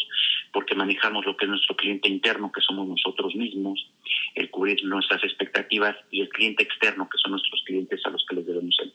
porque 0.52 0.74
manejamos 0.74 1.26
lo 1.26 1.36
que 1.36 1.44
es 1.44 1.50
nuestro 1.50 1.76
cliente 1.76 2.08
interno, 2.08 2.50
que 2.50 2.62
somos 2.62 2.88
nosotros 2.88 3.34
mismos, 3.34 3.86
el 4.34 4.48
cubrir 4.48 4.82
nuestras 4.84 5.22
expectativas, 5.22 5.96
y 6.10 6.22
el 6.22 6.30
cliente 6.30 6.62
externo, 6.62 7.08
que 7.10 7.18
son 7.18 7.32
nuestros 7.32 7.62
clientes 7.66 8.00
a 8.06 8.10
los 8.10 8.24
que 8.26 8.36
les 8.36 8.46
debemos 8.46 8.76
el, 8.80 8.88
el 8.88 8.92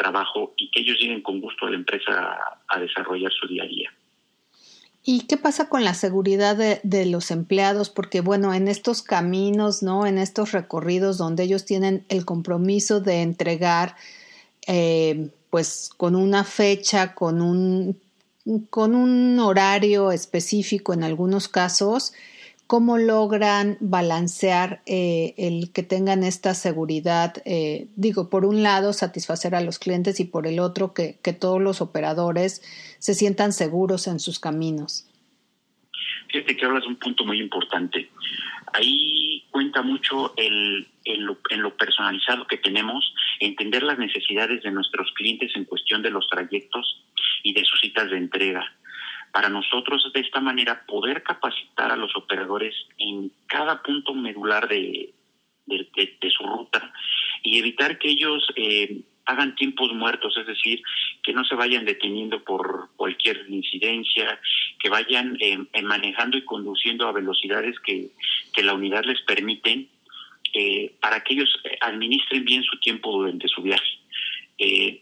trabajo, 0.00 0.54
y 0.56 0.70
que 0.70 0.80
ellos 0.80 0.96
lleguen 0.98 1.22
con 1.22 1.40
gusto 1.40 1.66
a 1.66 1.70
la 1.70 1.76
empresa 1.76 2.38
a 2.68 2.80
desarrollar 2.80 3.30
su 3.32 3.46
día 3.46 3.64
a 3.64 3.66
día. 3.66 3.90
¿Y 5.02 5.22
qué 5.22 5.38
pasa 5.38 5.68
con 5.68 5.82
la 5.82 5.94
seguridad 5.94 6.56
de, 6.56 7.06
los 7.06 7.30
empleados? 7.30 7.88
Porque 7.88 8.20
bueno, 8.20 8.52
en 8.52 8.68
estos 8.68 9.02
caminos, 9.02 9.82
¿no? 9.82 10.06
En 10.06 10.18
estos 10.18 10.52
recorridos 10.52 11.16
donde 11.16 11.44
ellos 11.44 11.64
tienen 11.64 12.04
el 12.08 12.26
compromiso 12.26 13.00
de 13.00 13.22
entregar, 13.22 13.96
eh, 14.66 15.30
pues 15.48 15.90
con 15.96 16.14
una 16.14 16.44
fecha, 16.44 17.14
con 17.14 17.40
un, 17.40 17.98
con 18.68 18.94
un 18.94 19.38
horario 19.38 20.12
específico 20.12 20.92
en 20.92 21.02
algunos 21.02 21.48
casos, 21.48 22.12
¿Cómo 22.70 22.98
logran 22.98 23.78
balancear 23.80 24.80
eh, 24.86 25.34
el 25.36 25.72
que 25.72 25.82
tengan 25.82 26.22
esta 26.22 26.54
seguridad? 26.54 27.34
Eh, 27.44 27.88
digo, 27.96 28.30
por 28.30 28.44
un 28.44 28.62
lado, 28.62 28.92
satisfacer 28.92 29.56
a 29.56 29.60
los 29.60 29.80
clientes 29.80 30.20
y 30.20 30.24
por 30.24 30.46
el 30.46 30.60
otro, 30.60 30.94
que, 30.94 31.18
todos 31.32 31.60
los 31.60 31.80
operadores 31.80 32.62
se 33.00 33.14
sientan 33.14 33.52
seguros 33.52 34.06
en 34.06 34.20
sus 34.20 34.38
caminos. 34.38 35.04
Fíjate 36.28 36.56
que 36.56 36.64
hablas 36.64 36.84
de 36.84 36.90
un 36.90 36.96
punto 37.00 37.24
muy 37.24 37.40
importante. 37.40 38.08
Ahí 38.72 39.42
cuenta 39.50 39.82
mucho 39.82 40.32
el, 40.36 40.86
en, 41.06 41.26
lo, 41.26 41.38
en 41.50 41.62
lo 41.62 41.76
personalizado 41.76 42.46
que 42.46 42.58
tenemos, 42.58 43.12
entender 43.40 43.82
las 43.82 43.98
necesidades 43.98 44.62
de 44.62 44.70
nuestros 44.70 45.10
clientes 45.16 45.50
en 45.56 45.64
cuestión 45.64 46.02
de 46.02 46.12
los 46.12 46.28
trayectos 46.28 47.02
y 47.42 47.52
de 47.52 47.64
sus 47.64 47.80
citas 47.80 48.08
de 48.10 48.18
entrega 48.18 48.64
para 49.32 49.48
nosotros 49.48 50.10
de 50.12 50.20
esta 50.20 50.40
manera 50.40 50.84
poder 50.86 51.22
capacitar 51.22 51.92
a 51.92 51.96
los 51.96 52.14
operadores 52.16 52.74
en 52.98 53.30
cada 53.46 53.82
punto 53.82 54.14
medular 54.14 54.68
de, 54.68 55.12
de, 55.66 56.30
su 56.30 56.44
ruta 56.44 56.92
y 57.42 57.58
evitar 57.58 57.98
que 57.98 58.10
ellos 58.10 58.46
eh, 58.56 59.02
hagan 59.26 59.54
tiempos 59.54 59.92
muertos, 59.92 60.36
es 60.36 60.46
decir, 60.46 60.82
que 61.22 61.32
no 61.32 61.44
se 61.44 61.54
vayan 61.54 61.84
deteniendo 61.84 62.42
por 62.42 62.90
cualquier 62.96 63.46
incidencia, 63.48 64.40
que 64.78 64.88
vayan 64.88 65.36
eh, 65.40 65.58
manejando 65.82 66.36
y 66.36 66.44
conduciendo 66.44 67.06
a 67.06 67.12
velocidades 67.12 67.78
que, 67.80 68.10
que 68.52 68.62
la 68.62 68.74
unidad 68.74 69.04
les 69.04 69.20
permiten 69.22 69.88
eh, 70.52 70.92
para 71.00 71.22
que 71.22 71.34
ellos 71.34 71.48
administren 71.80 72.44
bien 72.44 72.64
su 72.64 72.78
tiempo 72.80 73.12
durante 73.12 73.46
su 73.46 73.62
viaje. 73.62 73.98
Eh, 74.58 75.00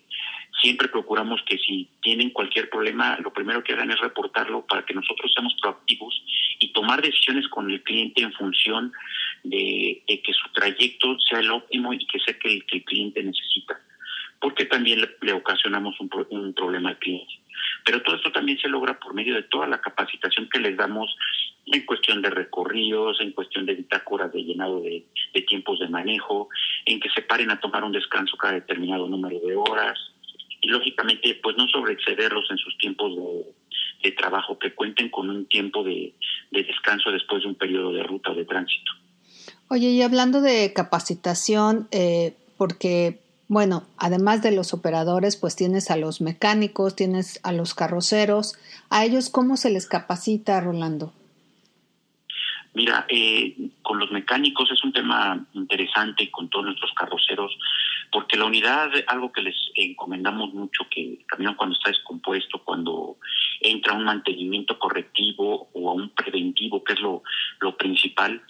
siempre 0.60 0.88
procuramos 0.88 1.42
que 1.42 1.58
si 1.58 1.88
tienen 2.02 2.30
cualquier 2.30 2.68
problema, 2.68 3.18
lo 3.20 3.32
primero 3.32 3.62
que 3.62 3.72
hagan 3.72 3.90
es 3.90 4.00
reportarlo 4.00 4.66
para 4.66 4.84
que 4.84 4.94
nosotros 4.94 5.32
seamos 5.32 5.54
proactivos 5.60 6.22
y 6.58 6.72
tomar 6.72 7.00
decisiones 7.02 7.48
con 7.48 7.70
el 7.70 7.82
cliente 7.82 8.22
en 8.22 8.32
función 8.32 8.92
de, 9.44 10.02
que 10.06 10.32
su 10.32 10.48
trayecto 10.52 11.18
sea 11.20 11.40
el 11.40 11.50
óptimo 11.50 11.92
y 11.92 12.04
que 12.06 12.18
sea 12.20 12.38
que 12.38 12.52
el, 12.52 12.64
que 12.66 12.78
el 12.78 12.84
cliente 12.84 13.22
necesita, 13.22 13.80
porque 14.40 14.64
también 14.64 15.06
le, 15.20 15.32
ocasionamos 15.32 15.98
un, 16.00 16.10
un 16.30 16.54
problema 16.54 16.90
al 16.90 16.98
cliente. 16.98 17.32
Pero 17.84 18.02
todo 18.02 18.16
esto 18.16 18.32
también 18.32 18.58
se 18.58 18.68
logra 18.68 18.98
por 18.98 19.14
medio 19.14 19.34
de 19.34 19.44
toda 19.44 19.66
la 19.66 19.80
capacitación 19.80 20.48
que 20.48 20.60
les 20.60 20.76
damos 20.76 21.14
en 21.66 21.84
cuestión 21.84 22.22
de 22.22 22.30
recorridos, 22.30 23.20
en 23.20 23.32
cuestión 23.32 23.66
de 23.66 23.74
bitácoras 23.74 24.32
de 24.32 24.42
llenado 24.42 24.80
de 24.80 25.04
tiempos 25.46 25.78
de 25.78 25.88
manejo, 25.88 26.48
en 26.84 26.98
que 26.98 27.10
se 27.10 27.22
paren 27.22 27.50
a 27.50 27.60
tomar 27.60 27.84
un 27.84 27.92
descanso 27.92 28.36
cada 28.36 28.54
determinado 28.54 29.06
número 29.08 29.38
de 29.40 29.54
horas, 29.54 29.98
y 30.68 30.70
lógicamente 30.70 31.40
pues 31.42 31.56
no 31.56 31.66
sobreexcederlos 31.68 32.50
en 32.50 32.58
sus 32.58 32.76
tiempos 32.76 33.12
de, 34.02 34.12
trabajo, 34.12 34.58
que 34.58 34.75
cuenten 34.75 35.08
con 35.10 35.30
un 35.30 35.46
tiempo 35.46 35.82
de, 35.82 36.14
descanso 36.50 37.10
después 37.10 37.42
de 37.42 37.48
un 37.48 37.54
periodo 37.54 37.92
de 37.92 38.02
ruta 38.02 38.30
o 38.30 38.34
de 38.34 38.44
tránsito. 38.44 38.92
Oye, 39.68 39.88
y 39.88 40.02
hablando 40.02 40.40
de 40.40 40.72
capacitación, 40.75 41.88
eh, 41.90 42.34
porque 42.56 43.20
bueno, 43.48 43.84
además 43.96 44.42
de 44.42 44.52
los 44.52 44.75
operadores, 44.75 45.37
pues 45.37 45.56
tienes 45.56 45.90
a 45.90 45.96
los 45.96 46.20
mecánicos, 46.20 46.96
tienes 46.96 47.40
a 47.44 47.52
los 47.52 47.75
carroceros. 47.75 48.58
¿A 48.90 49.06
ellos 49.06 49.30
cómo 49.30 49.56
se 49.56 49.70
les 49.70 49.87
capacita, 49.87 50.60
Rolando? 50.60 51.14
Mira, 52.75 53.06
eh, 53.08 53.70
con 53.82 53.98
los 53.98 54.10
mecánicos 54.10 54.70
es 54.70 54.84
un 54.84 54.92
tema 54.92 55.46
interesante 55.54 56.30
con 56.30 56.48
todos 56.50 56.66
nuestros 56.66 56.92
carroceros, 56.92 57.56
porque 58.10 58.36
la 58.36 58.46
unidad, 58.46 58.90
algo 59.06 59.32
que 59.32 59.42
les 59.42 59.56
encomendamos 59.74 60.52
mucho, 60.54 60.86
que 60.90 61.00
el 61.00 61.26
camión 61.26 61.54
cuando 61.54 61.76
está 61.76 61.90
descompuesto, 61.90 62.62
cuando 62.64 63.18
entra 63.60 63.94
un 63.94 64.04
mantenimiento 64.04 64.78
correctivo 64.78 65.68
o 65.72 65.90
a 65.90 65.94
un 65.94 66.10
preventivo, 66.10 66.82
que 66.84 66.94
es 66.94 67.00
lo, 67.00 67.22
lo 67.60 67.76
principal, 67.76 68.42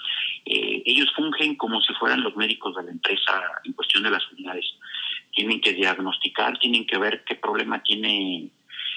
eh, 0.45 0.83
ellos 0.87 1.13
fungen 1.15 1.57
como 1.57 1.81
si 1.83 1.93
fueran 1.95 2.23
los 2.23 2.37
médicos 2.37 2.75
de 2.77 2.85
la 2.85 2.91
empresa 2.91 3.43
en 3.65 3.73
cuestión 3.73 4.03
de 4.03 4.11
las 4.11 4.31
unidades. 4.33 4.67
Tienen 5.33 5.61
que 5.61 5.73
diagnosticar, 5.73 6.59
tienen 6.59 6.87
que 6.87 6.99
ver 6.99 7.25
qué 7.25 7.35
problema 7.35 7.83
tiene 7.83 8.51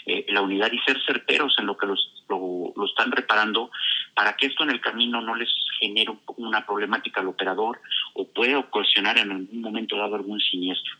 eh, 0.05 0.25
la 0.29 0.41
unidad 0.41 0.71
y 0.71 0.79
ser 0.79 0.99
certeros 1.05 1.53
en 1.59 1.67
lo 1.67 1.77
que 1.77 1.85
los, 1.85 2.23
lo, 2.27 2.85
están 2.85 3.11
reparando 3.11 3.69
para 4.13 4.35
que 4.35 4.47
esto 4.47 4.63
en 4.63 4.71
el 4.71 4.81
camino 4.81 5.21
no 5.21 5.35
les 5.35 5.49
genere 5.79 6.13
una 6.37 6.65
problemática 6.65 7.21
al 7.21 7.27
operador 7.27 7.79
o 8.13 8.27
pueda 8.27 8.59
ocasionar 8.59 9.17
en 9.17 9.31
algún 9.31 9.61
momento 9.61 9.97
dado 9.97 10.15
algún 10.15 10.39
siniestro. 10.39 10.95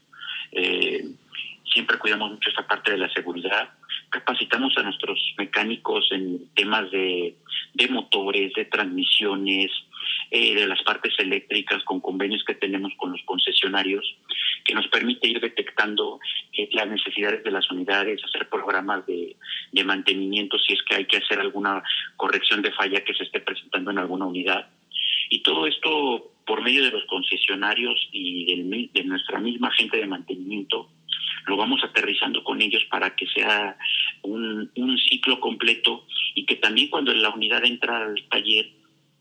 Eh, 0.52 1.06
siempre 1.72 1.98
cuidamos 1.98 2.32
mucho 2.32 2.50
esta 2.50 2.68
parte 2.68 2.92
de 2.92 2.98
la 2.98 3.10
seguridad. 3.10 3.70
Capacitamos 4.10 4.78
a 4.78 4.84
nuestros 4.84 5.34
mecánicos 5.38 6.08
en 6.12 6.50
temas 6.54 6.90
de, 6.92 7.36
de 7.74 7.88
motores, 7.88 8.54
de 8.54 8.66
transmisiones, 8.66 9.72
eh, 10.32 10.56
de 10.56 10.66
las 10.66 10.82
partes 10.84 11.14
eléctricas 11.20 11.84
con 11.84 12.00
convenios 12.00 12.44
que 12.46 12.56
tenemos 12.56 12.94
con 12.98 13.12
los 13.12 13.22
concesionarios, 13.24 14.16
que 14.64 14.74
nos 14.74 14.88
permite 14.88 15.28
ir 15.28 15.42
detectando 15.42 16.20
eh, 16.58 16.70
las 16.72 16.88
necesidades 16.88 17.44
de 17.44 17.52
las 17.52 17.70
unidades, 17.70 18.24
hacer 18.24 18.48
programas 18.50 19.06
de, 19.06 19.36
de 19.72 19.84
mantenimiento 19.84 20.58
si 20.58 20.74
es 20.74 20.84
que 20.84 20.96
hay 20.96 21.06
que 21.06 21.18
hacer 21.18 21.40
alguna 21.40 21.84
corrección 22.16 22.62
de 22.62 22.72
falla 22.72 23.04
que 23.04 23.14
se 23.14 23.26
esté 23.26 23.42
presentando 23.42 23.92
en 23.92 24.00
alguna 24.00 24.26
unidad. 24.26 24.70
Y 25.30 25.44
todo 25.44 25.68
esto 25.68 26.32
por 26.46 26.62
medio 26.62 26.84
de 26.84 26.92
los 26.92 27.06
concesionarios 27.06 28.10
y 28.12 28.88
de 28.94 29.04
nuestra 29.04 29.40
misma 29.40 29.72
gente 29.72 29.98
de 29.98 30.08
mantenimiento, 30.08 30.90
lo 31.46 31.58
vamos 31.58 31.84
aterrizando 31.84 32.44
con 32.44 32.62
ellos 32.62 32.84
para 32.90 33.16
que 33.16 33.28
sea 33.28 33.78
un, 34.24 34.72
un 34.76 34.98
ciclo 34.98 35.40
completo 35.40 36.06
y 36.36 36.46
que 36.46 36.56
también 36.56 36.90
cuando 36.90 37.14
la 37.14 37.30
unidad 37.30 37.64
entra 37.66 38.06
al 38.06 38.24
taller 38.30 38.70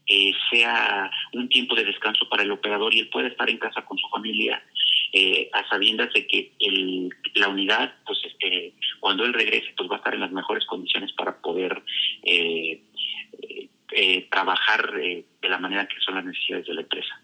eh, 0.07 0.33
sea 0.51 1.11
un 1.33 1.49
tiempo 1.49 1.75
de 1.75 1.85
descanso 1.85 2.29
para 2.29 2.43
el 2.43 2.51
operador 2.51 2.95
y 2.95 3.01
él 3.01 3.09
pueda 3.09 3.29
estar 3.29 3.49
en 3.49 3.59
casa 3.59 3.85
con 3.85 3.97
su 3.99 4.09
familia 4.09 4.63
eh, 5.13 5.51
sabiendas 5.69 6.13
de 6.13 6.27
que 6.27 6.53
el, 6.59 7.11
la 7.35 7.49
unidad, 7.49 7.95
pues 8.07 8.19
este, 8.25 8.75
cuando 9.01 9.25
él 9.25 9.33
regrese, 9.33 9.73
pues 9.77 9.89
va 9.91 9.95
a 9.95 9.99
estar 9.99 10.15
en 10.15 10.21
las 10.21 10.33
mejores 10.33 10.65
condiciones 10.67 11.13
para 11.13 11.41
poder 11.41 11.83
eh, 12.23 12.83
trabajar 14.31 14.93
de 14.93 15.25
la 15.43 15.59
manera 15.59 15.87
que 15.87 16.01
son 16.05 16.15
las 16.15 16.25
necesidades 16.25 16.67
de 16.67 16.75
la 16.75 16.81
empresa. 16.83 17.21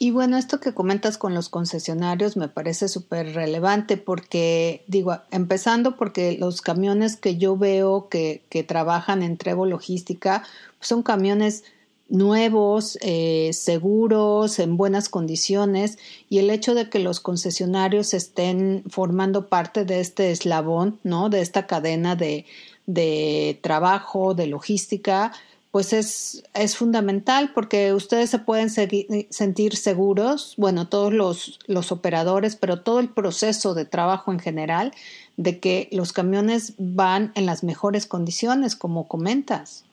Y 0.00 0.12
bueno, 0.12 0.36
esto 0.36 0.60
que 0.60 0.74
comentas 0.74 1.18
con 1.18 1.34
los 1.34 1.48
concesionarios 1.48 2.36
me 2.36 2.46
parece 2.46 2.86
súper 2.86 3.34
relevante 3.34 3.96
porque, 3.96 4.84
digo, 4.86 5.20
empezando 5.32 5.96
porque 5.96 6.36
los 6.38 6.62
camiones 6.62 7.16
que 7.16 7.36
yo 7.36 7.56
veo 7.56 8.08
que, 8.08 8.42
que 8.48 8.62
trabajan 8.62 9.24
en 9.24 9.36
Trevo 9.36 9.66
Logística 9.66 10.44
pues 10.78 10.88
son 10.88 11.02
camiones 11.02 11.64
nuevos, 12.08 12.98
eh, 13.00 13.50
seguros, 13.52 14.58
en 14.58 14.76
buenas 14.76 15.08
condiciones 15.08 15.98
y 16.28 16.38
el 16.38 16.50
hecho 16.50 16.74
de 16.74 16.88
que 16.88 16.98
los 16.98 17.20
concesionarios 17.20 18.14
estén 18.14 18.82
formando 18.88 19.48
parte 19.48 19.84
de 19.84 20.00
este 20.00 20.30
eslabón, 20.30 20.98
¿no? 21.02 21.28
De 21.28 21.40
esta 21.40 21.66
cadena 21.66 22.16
de, 22.16 22.46
de 22.86 23.58
trabajo, 23.62 24.34
de 24.34 24.46
logística, 24.46 25.32
pues 25.70 25.92
es, 25.92 26.42
es 26.54 26.76
fundamental 26.76 27.52
porque 27.54 27.92
ustedes 27.92 28.30
se 28.30 28.38
pueden 28.38 28.70
sentir 28.70 29.76
seguros, 29.76 30.54
bueno, 30.56 30.88
todos 30.88 31.12
los, 31.12 31.58
los 31.66 31.92
operadores, 31.92 32.56
pero 32.56 32.80
todo 32.80 33.00
el 33.00 33.10
proceso 33.10 33.74
de 33.74 33.84
trabajo 33.84 34.32
en 34.32 34.38
general, 34.38 34.92
de 35.36 35.60
que 35.60 35.88
los 35.92 36.12
camiones 36.12 36.72
van 36.78 37.32
en 37.34 37.44
las 37.44 37.62
mejores 37.62 38.06
condiciones, 38.06 38.76
como 38.76 39.06
comentas. 39.06 39.84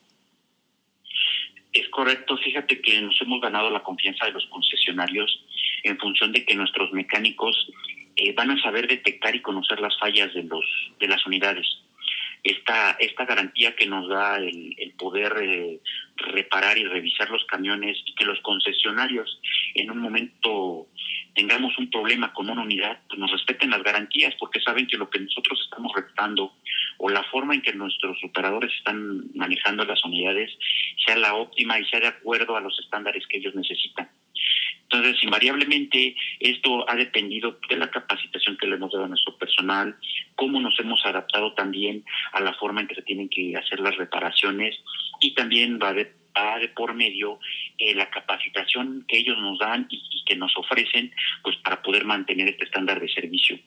Es 1.75 1.89
correcto, 1.89 2.37
fíjate 2.37 2.79
que 2.79 3.01
nos 3.01 3.21
hemos 3.21 3.41
ganado 3.41 3.69
la 3.69 3.83
confianza 3.83 4.25
de 4.25 4.31
los 4.31 4.45
concesionarios 4.45 5.43
en 5.83 5.97
función 5.97 6.31
de 6.31 6.45
que 6.45 6.55
nuestros 6.55 6.93
mecánicos 6.93 7.69
eh, 8.15 8.31
van 8.31 8.51
a 8.51 8.61
saber 8.61 8.87
detectar 8.87 9.35
y 9.35 9.41
conocer 9.41 9.81
las 9.81 9.99
fallas 9.99 10.33
de 10.33 10.43
los 10.43 10.63
de 11.01 11.09
las 11.09 11.25
unidades. 11.25 11.67
Esta, 12.45 12.91
esta 12.91 13.25
garantía 13.25 13.75
que 13.75 13.87
nos 13.87 14.07
da 14.07 14.37
el, 14.37 14.93
poder 14.97 15.33
eh, 15.41 15.81
reparar 16.15 16.77
y 16.77 16.85
revisar 16.85 17.29
los 17.29 17.43
camiones 17.43 17.97
y 18.05 18.15
que 18.15 18.23
los 18.23 18.39
concesionarios 18.39 19.41
en 19.73 19.91
un 19.91 19.97
momento 19.97 20.87
tengamos 21.33 21.77
un 21.77 21.89
problema 21.89 22.31
con 22.31 22.49
una 22.49 22.61
unidad, 22.61 23.01
pues 23.09 23.19
nos 23.19 23.31
respeten 23.31 23.71
las 23.71 23.83
garantías 23.83 24.33
porque 24.39 24.61
saben 24.61 24.87
que 24.87 24.95
lo 24.95 25.09
que 25.09 25.19
nosotros 25.19 25.59
estamos 25.61 25.91
respetando 25.93 26.53
o 26.97 27.09
la 27.09 27.23
forma 27.23 27.55
en 27.55 27.61
que 27.61 27.73
nuestros 27.73 28.17
operadores 28.23 28.73
están 28.77 29.23
manejando 29.33 29.85
las 29.85 30.03
unidades 30.05 30.51
sea 31.05 31.17
la 31.17 31.35
óptima 31.35 31.79
y 31.79 31.85
sea 31.85 31.99
de 31.99 32.07
acuerdo 32.07 32.55
a 32.55 32.61
los 32.61 32.77
estándares 32.79 33.25
que 33.27 33.37
ellos 33.37 33.55
necesitan. 33.55 34.09
Entonces, 34.83 35.23
invariablemente, 35.23 36.15
esto 36.39 36.87
ha 36.89 36.95
dependido 36.95 37.59
de 37.67 37.77
la 37.77 37.89
capacitación 37.89 38.55
que 38.57 38.67
le 38.67 38.75
hemos 38.75 38.91
dado 38.91 39.05
a 39.05 39.07
nuestro 39.07 39.35
personal, 39.37 39.95
cómo 40.35 40.59
nos 40.59 40.79
hemos 40.79 41.03
adaptado 41.05 41.53
también 41.53 42.05
a 42.33 42.39
la 42.39 42.53
forma 42.53 42.81
en 42.81 42.87
que 42.87 42.95
se 42.95 43.01
tienen 43.01 43.27
que 43.29 43.55
hacer 43.57 43.79
las 43.79 43.97
reparaciones 43.97 44.75
y 45.21 45.33
también 45.33 45.79
va 45.81 45.93
de, 45.93 46.13
de 46.59 46.67
por 46.69 46.93
medio 46.93 47.39
eh, 47.77 47.95
la 47.95 48.09
capacitación 48.09 49.05
que 49.07 49.17
ellos 49.17 49.37
nos 49.39 49.57
dan 49.59 49.87
y, 49.89 50.23
que 50.25 50.35
nos 50.35 50.55
ofrecen 50.57 51.11
pues 51.43 51.55
para 51.57 51.81
poder 51.81 52.05
mantener 52.05 52.49
este 52.49 52.65
estándar 52.65 52.99
de 52.99 53.09
servicio. 53.09 53.59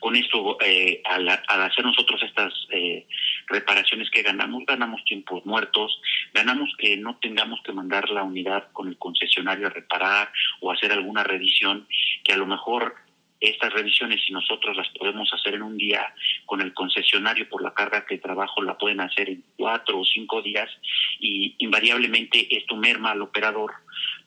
Con 0.00 0.16
esto, 0.16 0.56
eh, 0.62 1.02
al, 1.04 1.28
hacer 1.28 1.84
nosotros 1.84 2.22
estas 2.22 2.52
eh, 2.70 3.06
reparaciones 3.46 4.10
que 4.10 4.22
ganamos, 4.22 4.64
ganamos 4.66 5.04
tiempos 5.04 5.44
muertos, 5.44 6.00
ganamos 6.32 6.74
que 6.78 6.96
no 6.96 7.18
tengamos 7.18 7.60
que 7.62 7.72
mandar 7.72 8.08
la 8.08 8.22
unidad 8.22 8.72
con 8.72 8.88
el 8.88 8.96
concesionario 8.96 9.66
a 9.66 9.70
reparar 9.70 10.32
o 10.60 10.72
hacer 10.72 10.90
alguna 10.92 11.22
revisión, 11.22 11.86
que 12.24 12.32
a 12.32 12.38
lo 12.38 12.46
mejor 12.46 12.96
estas 13.40 13.72
revisiones, 13.72 14.22
si 14.24 14.32
nosotros 14.32 14.76
las 14.76 14.88
podemos 14.90 15.32
hacer 15.32 15.54
en 15.54 15.62
un 15.62 15.76
día 15.76 16.14
con 16.44 16.60
el 16.60 16.74
concesionario 16.74 17.48
por 17.48 17.62
la 17.62 17.72
carga 17.72 18.04
que 18.04 18.18
trabajo, 18.18 18.62
la 18.62 18.76
pueden 18.76 19.00
hacer 19.00 19.30
en 19.30 19.44
cuatro 19.56 20.00
o 20.00 20.04
cinco 20.04 20.42
días 20.42 20.70
y 21.18 21.54
invariablemente 21.58 22.54
esto 22.54 22.76
merma 22.76 23.12
al 23.12 23.22
operador 23.22 23.72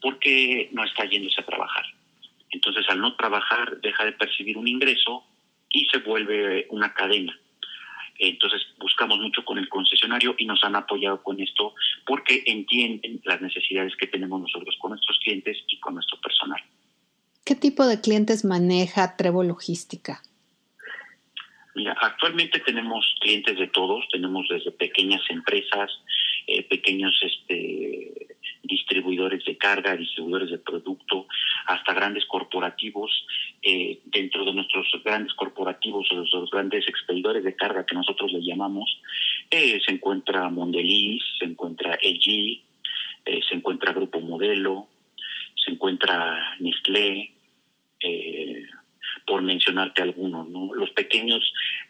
porque 0.01 0.70
no 0.72 0.84
está 0.84 1.06
yéndose 1.06 1.42
a 1.42 1.46
trabajar. 1.46 1.86
Entonces, 2.50 2.88
al 2.89 3.01
no 3.01 3.15
trabajar, 3.15 3.80
deja 3.82 4.06
de 4.06 4.13
percibir 4.13 4.58
un 4.58 4.68
ingreso 4.68 5.24
y 5.74 5.86
se 5.92 5.98
vuelve 5.98 6.68
una 6.70 6.94
cadena. 6.94 7.38
Entonces 8.18 8.62
buscamos 8.80 9.20
mucho 9.20 9.44
con 9.44 9.58
el 9.58 9.68
concesionario 9.68 10.36
y 10.38 10.46
nos 10.46 10.63
han 10.63 10.75
apoyado 10.75 11.22
con 11.22 11.42
esto 11.42 11.74
porque 12.06 12.44
entienden 12.46 13.20
las 13.25 13.42
necesidades 13.42 13.94
que 13.98 14.08
tenemos 14.08 14.39
nosotros 14.39 14.77
con 14.80 14.92
nuestros 14.92 15.20
clientes 15.20 15.58
y 15.68 15.80
con 15.80 15.96
nuestro 15.96 16.20
personal. 16.22 16.62
¿Qué 17.44 17.56
tipo 17.56 17.86
de 17.86 18.00
clientes 18.00 18.46
maneja 18.46 19.18
Trevo 19.18 19.44
Logística? 19.44 20.22
Mira, 21.75 21.98
actualmente 22.00 22.60
tenemos 22.60 23.03
clientes 23.20 23.58
de 23.58 23.68
todos, 23.68 24.08
tenemos 24.12 24.48
desde 24.48 24.72
pequeñas 24.72 25.22
empresas, 25.30 25.92
eh, 26.46 26.62
pequeños 26.63 27.20
este, 27.24 28.27
distribuidores 28.62 29.44
de 29.44 29.58
carga, 29.58 29.98
distribuidores 29.98 30.51
de 30.51 30.60
producto, 30.60 31.27
hasta 31.65 31.94
grandes 31.94 32.25
corporativos. 32.25 33.12
Eh, 33.62 33.92
de 34.53 34.62
nuestros 34.62 35.03
grandes 35.03 35.33
corporativos 35.33 36.07
o 36.12 36.15
los 36.15 36.51
grandes 36.51 36.88
expedidores 36.88 37.43
de 37.43 37.55
carga 37.55 37.86
que 37.86 37.95
nosotros 37.95 38.31
le 38.31 38.41
llamamos, 38.43 39.00
eh, 39.50 39.79
se 39.86 39.93
encuentra 39.93 40.50
Mondelez, 40.50 41.22
se 41.39 41.45
encuentra 41.45 41.98
LG, 42.01 42.62
se 43.25 43.55
encuentra 43.55 43.93
Grupo 43.93 44.19
Modelo, 44.19 44.88
se 45.55 45.72
encuentra 45.72 46.55
Nestlé, 46.60 47.31
eh, 48.01 48.65
por 49.25 49.41
mencionarte 49.41 50.01
algunos. 50.01 50.50
¿no? 50.50 50.74
Los 50.74 50.89
pequeños 50.91 51.41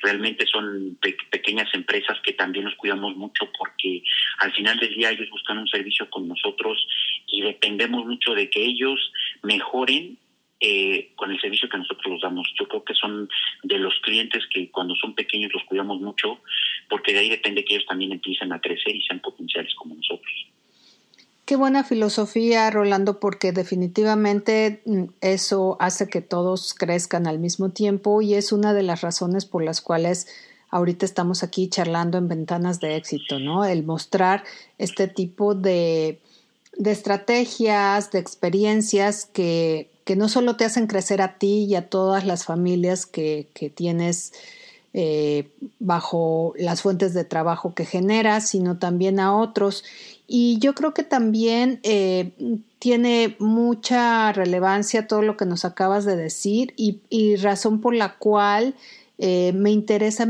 realmente 0.02 0.46
son 0.46 0.98
pequeñas 1.32 1.68
empresas 1.74 2.20
que 2.22 2.34
también 2.34 2.66
nos 2.66 2.76
cuidamos 2.76 3.16
mucho 3.16 3.50
porque 3.58 4.04
al 4.40 4.52
final 4.54 4.80
del 4.80 4.94
día 4.94 5.12
ellos 5.12 5.30
buscan 5.32 5.58
un 5.58 5.68
servicio 5.68 6.10
con 6.10 6.28
nosotros 6.28 6.86
y 7.28 7.42
dependemos 7.42 8.06
mucho 8.06 8.34
de 8.36 8.50
que 8.50 8.64
ellos 8.64 9.12
mejoren 9.42 10.18
eh, 10.66 11.12
con 11.18 11.30
el 11.30 11.42
servicio 11.42 11.68
que 11.68 11.78
nosotros 11.78 12.06
los 12.08 12.22
damos. 12.22 12.48
Yo 12.58 12.66
creo 12.70 12.86
que 12.86 12.94
son 12.94 13.28
de 13.64 13.78
los 13.80 13.94
clientes 14.00 14.46
que 14.50 14.72
cuando 14.72 14.96
son 14.96 15.14
pequeños 15.14 15.52
los 15.54 15.64
cuidamos 15.66 16.00
mucho 16.00 16.40
porque 16.90 17.12
de 17.12 17.20
ahí 17.20 17.30
depende 17.30 17.66
que 17.66 17.76
ellos 17.76 17.86
también 17.86 18.14
empiecen 18.14 18.54
a 18.54 18.62
crecer 18.62 18.96
y 18.96 19.02
sean 19.02 19.20
potenciales 19.20 19.76
como 19.76 19.96
nosotros. 19.96 20.32
Qué 21.44 21.58
buena 21.58 21.84
filosofía, 21.84 22.72
Rolando, 22.72 23.20
porque 23.20 23.52
definitivamente 23.52 24.82
mm, 24.86 25.04
eso 25.20 25.76
hace 25.82 26.08
que 26.08 26.22
todos 26.22 26.74
crezcan 26.74 27.28
al 27.28 27.40
mismo 27.40 27.72
tiempo 27.72 28.22
y 28.22 28.36
es 28.36 28.54
una 28.54 28.74
de 28.74 28.84
las 28.84 29.02
razones 29.02 29.46
por 29.46 29.66
las 29.66 29.82
cuales 29.82 30.28
ahorita 30.70 31.06
estamos 31.06 31.44
aquí 31.44 31.68
charlando 31.68 32.18
en 32.18 32.30
ventanas 32.30 32.80
de 32.80 32.96
éxito, 32.96 33.38
¿no? 33.38 33.66
El 33.66 33.84
mostrar 33.84 34.46
este 34.78 35.10
tipo 35.10 35.56
de, 35.56 36.20
estrategias, 36.86 38.12
de 38.12 38.20
experiencias 38.20 39.26
que, 39.26 39.90
no 40.16 40.30
solo 40.30 40.56
te 40.56 40.66
hacen 40.66 40.88
crecer 40.88 41.22
a 41.22 41.38
ti 41.38 41.66
y 41.66 41.76
a 41.76 41.90
todas 41.90 42.26
las 42.26 42.46
familias 42.46 43.06
que, 43.06 43.48
tienes 43.76 44.34
eh, 44.94 45.50
bajo 45.80 46.54
las 46.58 46.82
fuentes 46.82 47.14
de 47.14 47.24
trabajo 47.24 47.74
que 47.74 47.86
generas, 47.86 48.48
sino 48.48 48.78
también 48.78 49.20
a 49.20 49.36
otros. 49.36 49.84
Y 50.28 50.60
yo 50.60 50.76
creo 50.76 50.94
que 50.94 51.04
también 51.04 51.80
eh, 51.84 52.32
tiene 52.80 53.36
mucha 53.40 54.32
relevancia 54.34 55.08
todo 55.08 55.22
lo 55.22 55.38
que 55.38 55.46
nos 55.46 55.64
acabas 55.64 56.06
de 56.06 56.16
decir 56.16 56.74
y, 56.76 57.36
razón 57.38 57.80
por 57.80 57.96
la 57.96 58.18
cual 58.18 58.76
eh, 59.18 59.54
me 59.54 59.72
interesa 59.72 60.28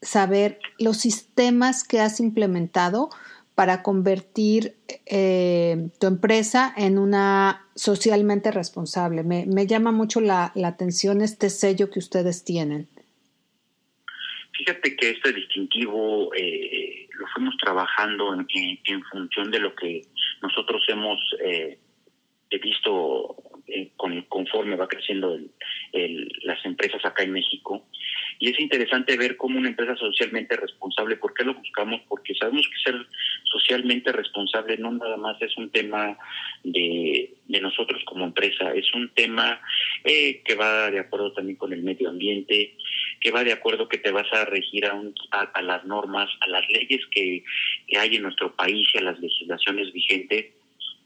saber 0.00 0.60
los 0.78 0.98
sistemas 0.98 1.82
que 1.82 2.00
has 2.00 2.20
implementado 2.20 3.10
para 3.58 3.82
convertir 3.82 4.76
eh, 5.04 5.88
tu 5.98 6.06
empresa 6.06 6.72
en 6.76 6.96
una 6.96 7.66
socialmente 7.74 8.52
responsable. 8.52 9.24
Me, 9.24 9.66
llama 9.66 9.90
mucho 9.90 10.20
la, 10.20 10.52
atención 10.64 11.22
este 11.22 11.50
sello 11.50 11.90
que 11.90 11.98
ustedes 11.98 12.44
tienen. 12.44 12.86
Fíjate 14.56 14.94
que 14.94 15.10
este 15.10 15.32
distintivo 15.32 16.30
lo 16.30 17.26
fuimos 17.34 17.56
trabajando 17.56 18.32
en, 18.32 18.46
en, 18.84 19.02
función 19.10 19.50
de 19.50 19.58
lo 19.58 19.74
que 19.74 20.02
nosotros 20.40 20.80
hemos 20.86 21.18
eh, 21.44 21.80
visto 22.62 23.34
eh, 23.66 23.90
con, 23.96 24.22
conforme 24.28 24.76
va 24.76 24.86
creciendo 24.86 25.34
el, 25.34 26.32
las 26.44 26.64
empresas 26.64 27.04
acá 27.04 27.24
en 27.24 27.32
México. 27.32 27.88
Y 28.38 28.50
es 28.50 28.60
interesante 28.60 29.16
ver 29.16 29.36
cómo 29.36 29.58
una 29.58 29.68
empresa 29.68 29.96
socialmente 29.96 30.56
responsable, 30.56 31.16
¿por 31.16 31.34
qué 31.34 31.44
lo 31.44 31.54
buscamos? 31.54 32.00
Porque 32.08 32.34
sabemos 32.34 32.68
que 32.68 32.90
ser 32.90 33.06
socialmente 33.44 34.12
responsable 34.12 34.76
no 34.78 34.92
nada 34.92 35.16
más 35.16 35.40
es 35.42 35.56
un 35.56 35.70
tema 35.70 36.16
de, 36.62 37.34
de 37.46 37.60
nosotros 37.60 38.02
como 38.04 38.24
empresa, 38.24 38.72
es 38.74 38.92
un 38.94 39.08
tema 39.10 39.60
eh, 40.04 40.42
que 40.44 40.54
va 40.54 40.90
de 40.90 41.00
acuerdo 41.00 41.32
también 41.32 41.56
con 41.56 41.72
el 41.72 41.82
medio 41.82 42.10
ambiente, 42.10 42.76
que 43.20 43.30
va 43.30 43.42
de 43.42 43.52
acuerdo 43.52 43.88
que 43.88 43.98
te 43.98 44.12
vas 44.12 44.32
a 44.32 44.44
regir 44.44 44.86
a, 44.86 45.00
a, 45.30 45.62
las 45.62 45.84
normas, 45.84 46.30
a 46.40 46.48
las 46.48 46.68
leyes 46.68 47.04
que, 47.10 47.42
que, 47.86 47.98
hay 47.98 48.16
en 48.16 48.22
nuestro 48.22 48.54
país 48.54 48.86
y 48.94 48.98
a 48.98 49.02
las 49.02 49.18
legislaciones 49.18 49.92
vigentes. 49.92 50.46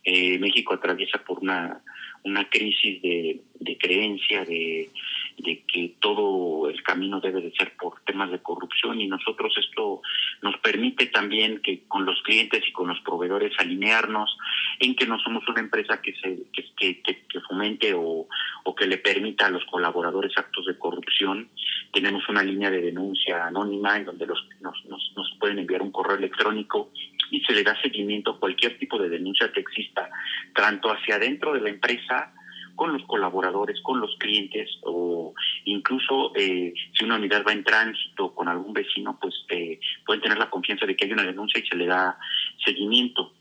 Eh, 0.05 0.38
México 0.38 0.75
atraviesa 0.75 1.23
por 1.25 1.38
una, 1.38 1.81
una 2.25 2.49
crisis 2.49 3.03
de, 3.03 3.41
de 3.61 3.79
creencia, 3.79 4.45
de, 4.45 4.91
de 5.39 5.63
que 5.67 5.95
todo 6.01 6.69
el 6.69 6.83
camino 6.83 7.21
debe 7.21 7.41
de 7.41 7.53
ser 7.53 7.75
por 7.77 8.01
temas 8.05 8.31
de 8.31 8.41
corrupción 8.41 9.01
y 9.01 9.09
nosotros 9.09 9.55
esto 9.59 10.03
nos 10.41 10.57
permite 10.59 11.07
también 11.07 11.61
que 11.63 11.83
con 11.89 12.05
los 12.05 12.21
clientes 12.23 12.63
y 12.67 12.73
con 12.73 12.89
los 12.89 13.01
proveedores 13.01 13.53
alinearnos 13.59 14.37
en 14.79 14.95
que 14.95 15.07
no 15.07 15.19
somos 15.19 15.47
una 15.49 15.61
empresa 15.61 16.01
que 16.01 16.15
se 16.15 16.43
que, 16.53 17.03
que, 17.03 17.03
que 17.03 17.41
fomente 17.41 17.95
o, 17.95 18.29
o 18.65 18.75
que 18.75 18.87
le 18.87 18.99
permita 18.99 19.47
a 19.47 19.51
los 19.51 19.65
colaboradores 19.65 20.37
actos 20.37 20.67
de 20.67 20.79
corrupción. 20.79 21.49
Tenemos 21.92 22.26
una 22.28 22.42
línea 22.42 22.70
de 22.70 22.81
denuncia 22.81 23.46
anónima 23.46 23.96
en 23.96 24.07
donde 24.07 24.26
los, 24.26 24.42
nos, 24.61 24.85
nos, 24.87 25.12
nos 25.14 25.37
pueden 25.38 25.59
enviar 25.59 25.83
un 25.83 25.92
correo 25.92 26.16
electrónico 26.16 26.90
y 27.31 27.40
se 27.40 27.52
le 27.52 27.62
da 27.62 27.81
seguimiento 27.81 28.33
a 28.33 28.40
cualquier 28.40 28.78
tipo 28.78 28.98
de 28.98 29.09
denuncia 29.09 29.52
que 29.52 29.61
exista, 29.61 30.09
tanto 30.55 30.90
hacia 30.90 31.16
adentro 31.16 31.52
de 31.52 31.61
la 31.61 31.70
empresa 31.70 32.33
con 32.76 32.92
los 32.92 33.02
colaboradores, 33.05 33.81
con 33.83 34.00
los 34.00 34.16
clientes 34.18 34.68
o 34.83 35.35
incluso 35.64 36.33
eh, 36.35 36.72
si 36.96 37.05
una 37.05 37.16
unidad 37.16 37.44
va 37.46 37.52
en 37.52 37.64
tránsito 37.64 38.35
con 38.35 38.48
algún 38.48 38.72
vecino, 38.72 39.18
pues 39.20 39.35
eh, 39.50 39.78
pueden 40.05 40.22
tener 40.22 40.38
la 40.38 40.50
confianza 40.50 40.87
de 40.87 40.96
que 40.96 41.05
hay 41.05 41.12
una 41.12 41.24
denuncia 41.24 41.61
y 41.61 41.66
se 41.66 41.76
le 41.76 41.87
da 41.87 42.18
seguimiento. 42.64 43.35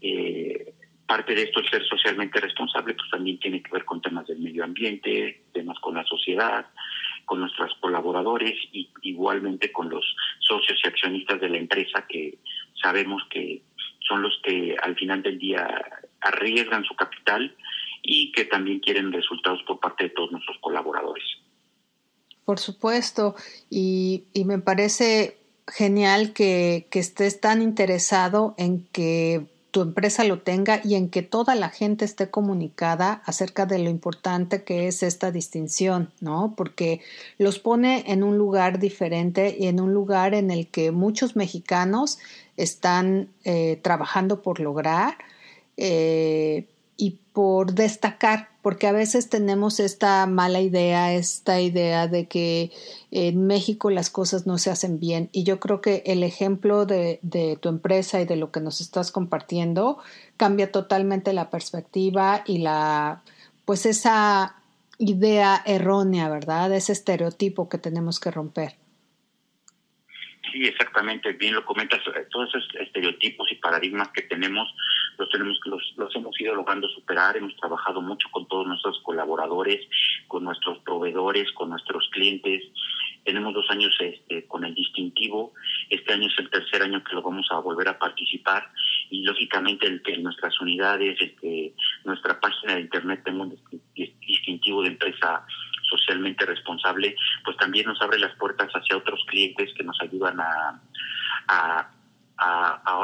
Eh, 0.00 0.74
parte 1.06 1.34
de 1.34 1.42
esto, 1.42 1.60
el 1.60 1.68
ser 1.68 1.84
socialmente 1.86 2.40
responsable, 2.40 2.94
pues 2.94 3.10
también 3.10 3.38
tiene 3.38 3.62
que 3.62 3.70
ver 3.70 3.84
con 3.84 4.00
temas 4.00 4.26
del 4.26 4.38
medio 4.38 4.64
ambiente, 4.64 5.44
temas 5.52 5.78
con 5.80 5.94
la 5.94 6.04
sociedad, 6.04 6.66
con 7.24 7.40
nuestros 7.40 7.72
colaboradores 7.80 8.54
y 8.72 8.90
igualmente 9.02 9.72
con 9.72 9.88
los 9.88 10.04
socios 10.40 10.80
y 10.84 10.88
accionistas 10.88 11.40
de 11.40 11.48
la 11.48 11.58
empresa 11.58 12.06
que 12.08 12.38
sabemos 12.80 13.22
que 13.30 13.62
son 14.06 14.22
los 14.22 14.38
que 14.42 14.76
al 14.82 14.94
final 14.96 15.22
del 15.22 15.38
día 15.38 15.66
arriesgan 16.20 16.84
su 16.84 16.94
capital 16.94 17.56
y 18.02 18.32
que 18.32 18.44
también 18.44 18.80
quieren 18.80 19.12
resultados 19.12 19.62
por 19.66 19.80
parte 19.80 20.04
de 20.04 20.10
todos 20.10 20.30
nuestros 20.32 20.58
colaboradores. 20.58 21.24
Por 22.44 22.58
supuesto, 22.58 23.34
y, 23.70 24.24
me 24.44 24.58
parece 24.58 25.38
genial 25.66 26.34
que, 26.34 26.86
que, 26.90 26.98
estés 26.98 27.40
tan 27.40 27.62
interesado 27.62 28.54
en 28.58 28.86
que 28.88 29.46
tu 29.74 29.82
empresa 29.82 30.22
lo 30.22 30.38
tenga 30.38 30.80
y 30.84 30.94
en 30.94 31.08
que 31.08 31.22
toda 31.22 31.56
la 31.56 31.68
gente 31.68 32.04
esté 32.04 32.30
comunicada 32.30 33.22
acerca 33.26 33.66
de 33.66 33.80
lo 33.80 33.90
importante 33.90 34.62
que 34.62 34.86
es 34.86 35.02
esta 35.02 35.32
distinción, 35.32 36.12
¿no? 36.20 36.54
Porque 36.56 37.00
los 37.38 37.58
pone 37.58 38.04
en 38.06 38.22
un 38.22 38.38
lugar 38.38 38.78
diferente 38.78 39.56
y 39.58 39.66
en 39.66 39.80
un 39.80 39.92
lugar 39.92 40.32
en 40.32 40.52
el 40.52 40.68
que 40.68 40.92
muchos 40.92 41.34
mexicanos 41.34 42.20
están 42.56 43.30
eh, 43.42 43.80
trabajando 43.82 44.42
por 44.42 44.60
lograr 44.60 45.18
eh, 45.76 46.68
y 46.96 47.18
por 47.32 47.74
destacar, 47.74 48.50
porque 48.64 48.86
a 48.86 48.92
veces 48.92 49.28
tenemos 49.28 49.78
esta 49.78 50.26
mala 50.26 50.62
idea, 50.62 51.12
esta 51.12 51.60
idea 51.60 52.08
de 52.08 52.26
que 52.26 52.70
en 53.10 53.46
México 53.46 53.90
las 53.90 54.08
cosas 54.08 54.46
no 54.46 54.56
se 54.56 54.70
hacen 54.70 54.98
bien. 54.98 55.28
Y 55.32 55.44
yo 55.44 55.60
creo 55.60 55.82
que 55.82 56.02
el 56.06 56.22
ejemplo 56.22 56.86
de, 56.86 57.20
tu 57.60 57.68
empresa 57.68 58.22
y 58.22 58.24
de 58.24 58.36
lo 58.36 58.50
que 58.52 58.60
nos 58.60 58.80
estás 58.80 59.12
compartiendo 59.12 59.98
cambia 60.38 60.72
totalmente 60.72 61.34
la 61.34 61.50
perspectiva 61.50 62.42
y 62.46 62.60
la, 62.60 63.22
pues 63.66 63.84
esa 63.84 64.56
idea 64.96 65.62
errónea, 65.66 66.30
¿verdad? 66.30 66.72
Ese 66.72 66.92
estereotipo 66.92 67.68
que 67.68 67.76
tenemos 67.76 68.18
que 68.18 68.30
romper. 68.30 68.76
Sí, 70.50 70.64
exactamente, 70.64 71.32
bien 71.32 71.52
lo 71.52 71.66
comentas, 71.66 72.00
todos 72.30 72.48
esos 72.48 72.66
estereotipos 72.80 73.52
y 73.52 73.56
paradigmas 73.56 74.08
que 74.08 74.22
tenemos, 74.22 74.72
los 75.18 75.28
tenemos 75.30 75.58
los, 75.66 75.94
los 75.96 76.14
hemos 76.16 76.40
ido 76.40 76.54
logrando 76.54 76.88
superar, 76.88 77.36
hemos 77.36 77.56
trabajado 77.56 78.00
mucho 78.00 78.28
con 78.30 78.46
todos 78.48 78.66
nuestros 78.66 79.00
colaboradores, 79.02 79.80
con 80.28 80.44
nuestros 80.44 80.78
proveedores, 80.80 81.50
con 81.52 81.70
nuestros 81.70 82.08
clientes. 82.10 82.62
Tenemos 83.24 83.54
dos 83.54 83.70
años 83.70 83.96
este, 84.00 84.46
con 84.46 84.64
el 84.64 84.74
distintivo, 84.74 85.54
este 85.88 86.12
año 86.12 86.28
es 86.28 86.38
el 86.38 86.50
tercer 86.50 86.82
año 86.82 87.02
que 87.02 87.14
lo 87.14 87.22
vamos 87.22 87.46
a 87.50 87.58
volver 87.58 87.88
a 87.88 87.98
participar 87.98 88.70
y 89.10 89.22
lógicamente 89.22 89.86
el 89.86 90.02
nuestras 90.22 90.60
unidades, 90.60 91.18
que 91.40 91.74
nuestra 92.04 92.38
página 92.40 92.74
de 92.74 92.82
internet 92.82 93.22
tenga 93.24 93.42
un 93.42 93.58
distintivo 93.94 94.82
de 94.82 94.88
empresa 94.88 95.46
socialmente 95.88 96.46
responsable, 96.46 97.14
pues 97.44 97.56
también 97.56 97.86
nos 97.86 98.00
abre 98.00 98.18
las 98.18 98.34
puertas 98.36 98.68
hacia 98.72 98.96
otros 98.96 99.20
clientes 99.26 99.72
que 99.76 99.84
nos 99.84 100.00
ayudan 100.00 100.40
a, 100.40 101.90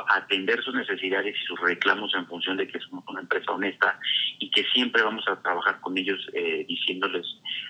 atender 0.09 0.63
sus 0.63 0.75
necesidades 0.75 1.35
y 1.35 1.47
sus 1.47 1.61
reclamos 1.61 2.15
en 2.15 2.27
función 2.27 2.57
de 2.57 2.69
que 2.69 2.79
somos 2.81 3.05
una 3.09 3.21
empresa 3.21 3.53
honesta 3.53 3.99
y 4.39 4.51
que 4.51 4.65
siempre 4.73 5.03
vamos 5.03 5.25
a 5.29 5.41
trabajar 5.41 5.81
con 5.81 5.97
ellos 5.97 6.21
eh, 6.33 6.65
diciéndoles 6.69 7.27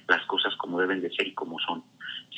las 0.09 0.25
cosas 0.27 0.55
como 0.57 0.81
deben 0.81 1.01
de 1.01 1.11
ser 1.11 1.29
y 1.29 1.35
como 1.35 1.59
son, 1.61 1.85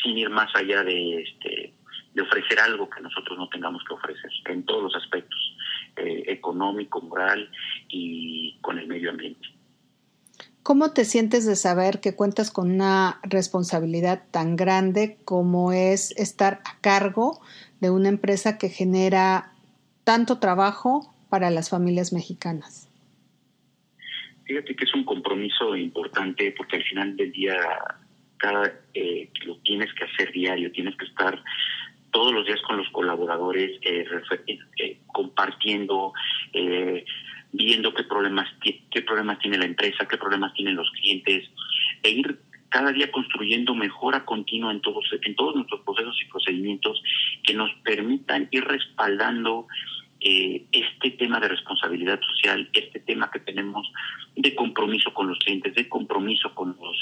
sin 0.03 0.19
ir 0.19 0.31
más 0.31 0.55
allá 0.55 0.83
de 0.83 1.23
este 1.23 1.75
de 2.15 2.23
ofrecer 2.23 2.61
algo 2.61 2.91
que 2.91 3.01
nosotros 3.01 3.39
no 3.39 3.49
tengamos 3.49 3.83
que 3.85 3.95
ofrecer 3.95 4.31
en 4.45 4.65
todos 4.67 4.83
los 4.83 4.95
aspectos, 4.97 5.57
eh, 5.97 6.25
económico, 6.27 7.01
moral 7.01 7.51
y 7.89 8.59
con 8.61 8.79
el 8.79 8.87
medio 8.87 9.11
ambiente. 9.11 9.49
¿Cómo 10.63 10.93
te 10.93 11.05
sientes 11.05 11.45
de 11.45 11.57
saber 11.57 11.99
que 12.01 12.15
cuentas 12.15 12.53
con 12.53 12.71
una 12.71 13.19
responsabilidad 13.25 14.23
tan 14.31 14.55
grande 14.55 15.17
como 15.25 15.73
es 15.73 16.13
estar 16.13 16.61
a 16.65 16.81
cargo 16.81 17.41
de 17.81 17.91
una 17.91 18.09
empresa 18.09 18.59
que 18.59 18.69
genera 18.69 19.53
tanto 20.05 20.39
trabajo 20.39 21.13
para 21.29 21.51
las 21.51 21.69
familias 21.69 22.13
mexicanas? 22.13 22.89
Fíjate 24.45 24.77
que 24.77 24.85
es 24.85 24.95
un 24.95 25.05
compromiso 25.05 25.75
importante 25.75 26.55
porque 26.57 26.77
al 26.77 26.85
final 26.85 27.17
del 27.17 27.33
día 27.33 27.57
cada 28.37 28.73
eh, 28.95 29.31
lo 29.45 29.57
tienes 29.59 29.93
que 29.95 30.05
hacer 30.05 30.31
diario, 30.31 30.71
tienes 30.71 30.97
que 30.97 31.07
estar 31.07 31.43
todos 32.13 32.33
los 32.33 32.47
días 32.47 32.61
con 32.63 32.77
los 32.77 32.89
colaboradores 32.91 33.81
eh, 33.83 34.05
eh, 34.79 34.99
compartiendo 35.07 36.13
viendo 37.53 37.93
qué 37.95 38.05
problemas, 38.05 38.49
qué, 38.61 39.03
problemas 39.03 39.39
tiene 39.39 39.59
la 39.59 39.67
empresa, 39.67 40.09
qué 40.09 40.17
problemas 40.17 40.55
tienen 40.55 40.75
los 40.75 40.91
clientes, 40.93 41.49
e 42.03 42.11
ir 42.11 42.41
cada 42.69 42.93
día 42.93 43.13
construyendo 43.13 43.75
mejora 43.75 44.25
continua 44.25 44.73
en 44.73 44.81
todos, 44.81 45.05
en 45.23 45.37
todos 45.37 45.55
nuestros 45.55 45.83
procesos 45.83 46.19
y 46.23 46.31
procedimientos 46.31 47.03
que 47.45 47.53
nos 47.53 47.71
permitan 47.85 48.49
ir 48.51 48.65
respaldando 48.65 49.67
eh, 50.21 50.65
este 50.73 51.11
tema 51.11 51.41
de 51.41 51.49
responsabilidad 51.49 52.21
social, 52.21 52.71
este 52.73 53.01
tema 53.01 53.31
que 53.31 53.41
tenemos 53.41 53.91
de 54.37 54.55
compromiso 54.55 55.13
con 55.13 55.29
los 55.29 55.39
clientes, 55.41 55.75
de 55.75 55.89
compromiso 55.89 56.55
con 56.55 56.77
los 56.81 56.97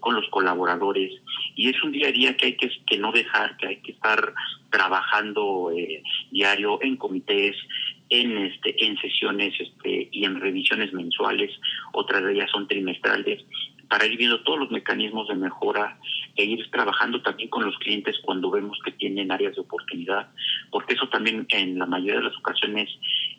con 0.00 0.14
los 0.14 0.28
colaboradores. 0.28 1.12
Y 1.56 1.70
es 1.70 1.82
un 1.82 1.92
día 1.92 2.08
a 2.08 2.12
día 2.12 2.36
que 2.36 2.46
hay 2.46 2.56
que, 2.56 2.70
que 2.86 2.98
no 2.98 3.10
dejar, 3.12 3.56
que 3.56 3.68
hay 3.68 3.76
que 3.76 3.92
estar 3.92 4.34
trabajando 4.70 5.72
eh, 5.74 6.02
diario 6.30 6.78
en 6.82 6.96
comités, 6.96 7.56
en 8.10 8.36
este 8.38 8.84
en 8.84 8.96
sesiones 8.98 9.54
este 9.58 10.08
y 10.12 10.24
en 10.24 10.40
revisiones 10.40 10.92
mensuales, 10.92 11.50
otras 11.92 12.22
de 12.22 12.34
ellas 12.34 12.50
son 12.50 12.68
trimestrales 12.68 13.44
para 13.88 14.06
ir 14.06 14.16
viendo 14.16 14.40
todos 14.42 14.58
los 14.58 14.70
mecanismos 14.70 15.28
de 15.28 15.34
mejora 15.34 15.98
e 16.36 16.44
ir 16.44 16.68
trabajando 16.70 17.22
también 17.22 17.48
con 17.48 17.64
los 17.64 17.78
clientes 17.78 18.16
cuando 18.24 18.50
vemos 18.50 18.78
que 18.84 18.92
tienen 18.92 19.30
áreas 19.30 19.54
de 19.54 19.60
oportunidad, 19.60 20.30
porque 20.70 20.94
eso 20.94 21.08
también 21.08 21.46
en 21.50 21.78
la 21.78 21.86
mayoría 21.86 22.16
de 22.16 22.24
las 22.24 22.36
ocasiones 22.36 22.90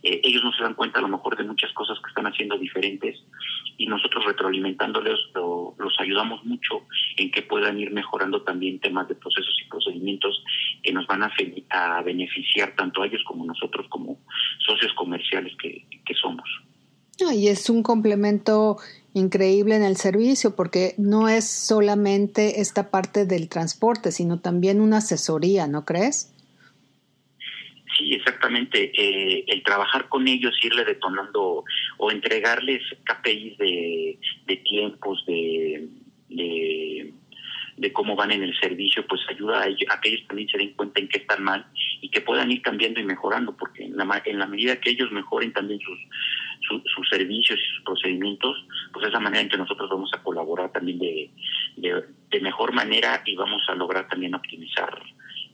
eh, 0.04 0.22
ellos 0.24 0.44
no 0.44 0.54
se 0.54 0.64
dan 0.64 0.76
cuenta 0.76 1.00
a 1.00 1.02
lo 1.02 1.10
mejor 1.10 1.36
de 1.36 1.44
muchas 1.44 1.72
cosas 1.74 2.00
que 2.00 2.10
están 2.10 2.28
haciendo 2.28 2.58
diferentes 2.58 3.22
y 3.78 3.88
nosotros 3.88 4.24
retroalimentándoles 4.26 5.20
los 5.34 6.00
ayudamos 6.00 6.44
mucho 6.46 6.86
en 7.18 7.32
que 7.32 7.42
puedan 7.42 7.80
ir 7.80 7.92
mejorando 7.92 8.42
también 8.42 8.80
temas 8.80 9.08
de 9.08 9.16
procesos 9.16 9.56
y 9.62 9.70
procedimientos 9.70 10.42
que 10.82 10.94
nos 10.94 11.06
van 11.08 11.24
a, 11.24 11.34
a 11.72 12.02
beneficiar 12.02 12.76
tanto 12.76 13.02
a 13.02 13.08
ellos 13.08 13.24
como 13.26 13.46
nosotros 13.46 13.88
como 13.90 14.20
socios 14.76 14.94
comerciales 14.94 15.54
que, 15.62 15.86
que 16.06 16.14
somos. 16.14 16.46
Y 17.34 17.48
es 17.48 17.70
un 17.70 17.82
complemento 17.82 18.78
increíble 19.14 19.76
en 19.76 19.84
el 19.84 19.96
servicio 19.96 20.56
porque 20.56 20.94
no 20.98 21.30
es 21.30 21.50
solamente 21.50 22.60
esta 22.60 22.92
parte 22.92 23.26
del 23.26 23.48
transporte, 23.48 24.12
sino 24.12 24.42
también 24.42 24.82
una 24.82 24.98
asesoría, 24.98 25.68
¿no 25.68 25.86
crees? 25.86 26.34
Sí, 27.98 28.14
exactamente. 28.14 28.92
Eh, 28.94 29.46
el 29.48 29.64
trabajar 29.64 30.10
con 30.10 30.28
ellos, 30.28 30.54
irle 30.62 30.84
detonando 30.84 31.64
o 31.98 32.12
entregarles 32.12 32.82
KPIs 33.06 33.58
de, 33.58 34.20
de 34.48 34.56
tiempos, 34.58 35.24
de, 35.26 35.88
de, 37.78 37.94
cómo 37.94 38.18
van 38.18 38.32
en 38.32 38.44
el 38.44 38.60
servicio, 38.60 39.06
pues 39.08 39.22
ayuda 39.30 39.62
a, 39.62 39.68
ellos, 39.68 39.90
a, 39.90 40.02
que 40.02 40.10
ellos 40.10 40.28
también 40.28 40.50
se 40.50 40.58
den 40.58 40.74
cuenta 40.74 41.00
en 41.00 41.08
qué 41.08 41.20
están 41.20 41.42
mal 41.42 41.66
y 42.06 42.10
que 42.10 42.22
puedan 42.22 42.52
ir 42.52 42.62
cambiando 42.62 43.00
y 43.00 43.04
mejorando, 43.04 43.58
porque 43.58 43.84
en 43.84 43.98
la, 43.98 44.22
en 44.26 44.38
la 44.38 44.46
medida 44.46 44.80
que 44.80 44.92
ellos 44.92 45.12
mejoren 45.12 45.52
también 45.52 45.80
sus, 45.80 45.98
sus 46.94 47.10
servicios 47.10 47.60
y 47.60 47.76
sus 47.76 47.84
procedimientos, 47.84 48.64
pues 48.94 49.08
es 49.08 49.12
la 49.12 49.20
manera 49.20 49.42
en 49.42 49.50
que 49.50 49.58
nosotros 49.58 49.90
vamos 49.90 50.12
a 50.14 50.22
colaborar 50.22 50.72
también 50.72 51.00
de, 51.00 51.32
de, 51.78 52.42
mejor 52.42 52.74
manera 52.74 53.24
y 53.26 53.36
vamos 53.36 53.64
a 53.70 53.74
lograr 53.74 54.08
también 54.08 54.36
optimizar 54.36 55.02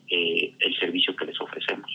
eh, 0.10 0.54
el 0.60 0.78
servicio 0.78 1.16
que 1.16 1.24
les 1.24 1.40
ofrecemos. 1.40 1.90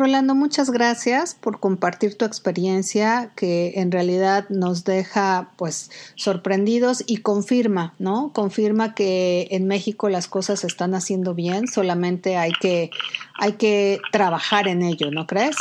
Rolando, 0.00 0.34
muchas 0.34 0.70
gracias 0.70 1.34
por 1.34 1.60
compartir 1.60 2.16
tu 2.16 2.24
experiencia 2.24 3.32
que 3.36 3.72
en 3.76 3.92
realidad 3.92 4.48
nos 4.48 4.84
deja 4.84 5.52
pues 5.58 5.90
sorprendidos 6.14 7.04
y 7.06 7.18
confirma, 7.18 7.94
¿no? 7.98 8.32
Confirma 8.32 8.94
que 8.94 9.48
en 9.50 9.66
México 9.66 10.08
las 10.08 10.26
cosas 10.26 10.60
se 10.60 10.68
están 10.68 10.94
haciendo 10.94 11.34
bien, 11.34 11.68
solamente 11.68 12.38
hay 12.38 12.52
que 12.52 12.90
hay 13.40 13.54
que 13.54 13.98
trabajar 14.12 14.68
en 14.68 14.82
ello, 14.82 15.10
¿no 15.10 15.26
crees? 15.26 15.56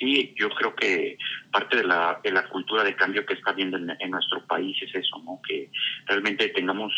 sí, 0.00 0.34
yo 0.36 0.48
creo 0.50 0.74
que 0.74 1.18
parte 1.52 1.76
de 1.76 1.84
la, 1.84 2.18
de 2.24 2.32
la 2.32 2.48
cultura 2.48 2.82
de 2.82 2.96
cambio 2.96 3.24
que 3.26 3.34
está 3.34 3.50
habiendo 3.50 3.76
en, 3.76 4.10
nuestro 4.10 4.44
país 4.46 4.76
es 4.82 4.94
eso, 4.94 5.22
¿no? 5.24 5.40
Que 5.46 5.70
realmente 6.06 6.48
tengamos, 6.48 6.92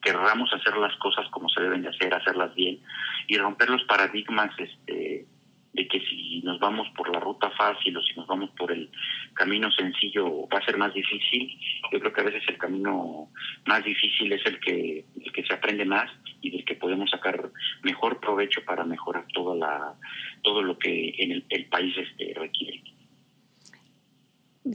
querramos 0.00 0.52
hacer 0.54 0.76
las 0.76 0.96
cosas 0.96 1.28
como 1.30 1.48
se 1.48 1.60
deben 1.60 1.82
de 1.82 1.88
hacer, 1.88 2.14
hacerlas 2.14 2.54
bien 2.54 2.80
y 3.26 3.36
romper 3.36 3.70
los 3.70 3.82
paradigmas 3.84 4.50
este, 4.58 5.26
de 5.74 5.88
que 5.88 6.00
si 6.00 6.40
nos 6.42 6.58
vamos 6.60 6.88
por 6.96 7.10
la 7.12 7.18
ruta 7.20 7.50
fácil 7.50 7.96
o 7.96 8.02
si 8.02 8.14
nos 8.14 8.26
vamos 8.26 8.50
por 8.50 8.70
el 8.70 8.90
camino 9.34 9.70
sencillo 9.72 10.48
va 10.48 10.58
a 10.58 10.64
ser 10.64 10.78
más 10.78 10.94
difícil. 10.94 11.58
Yo 11.92 11.98
creo 11.98 12.12
que 12.12 12.20
a 12.20 12.24
veces 12.24 12.42
el 12.48 12.58
camino 12.58 13.28
más 13.66 13.84
difícil 13.84 14.32
es 14.32 14.46
el 14.46 14.60
que, 14.60 15.04
el 15.20 15.32
que 15.32 15.44
se 15.44 15.52
aprende 15.52 15.84
más 15.84 16.10
y 16.40 16.50
del 16.50 16.64
que 16.64 16.76
podemos 16.76 17.10
sacar 17.10 17.50
mejor 17.82 18.20
provecho 18.20 18.64
para 18.64 18.84
mejorar 18.84 19.26
toda 19.34 19.56
la, 19.56 19.94
todo 20.42 20.62
lo 20.62 20.78
que 20.78 21.14
en 21.18 21.32
el, 21.32 21.44
el 21.48 21.66
país 21.66 21.94
este, 21.98 22.34
requiere. 22.34 22.82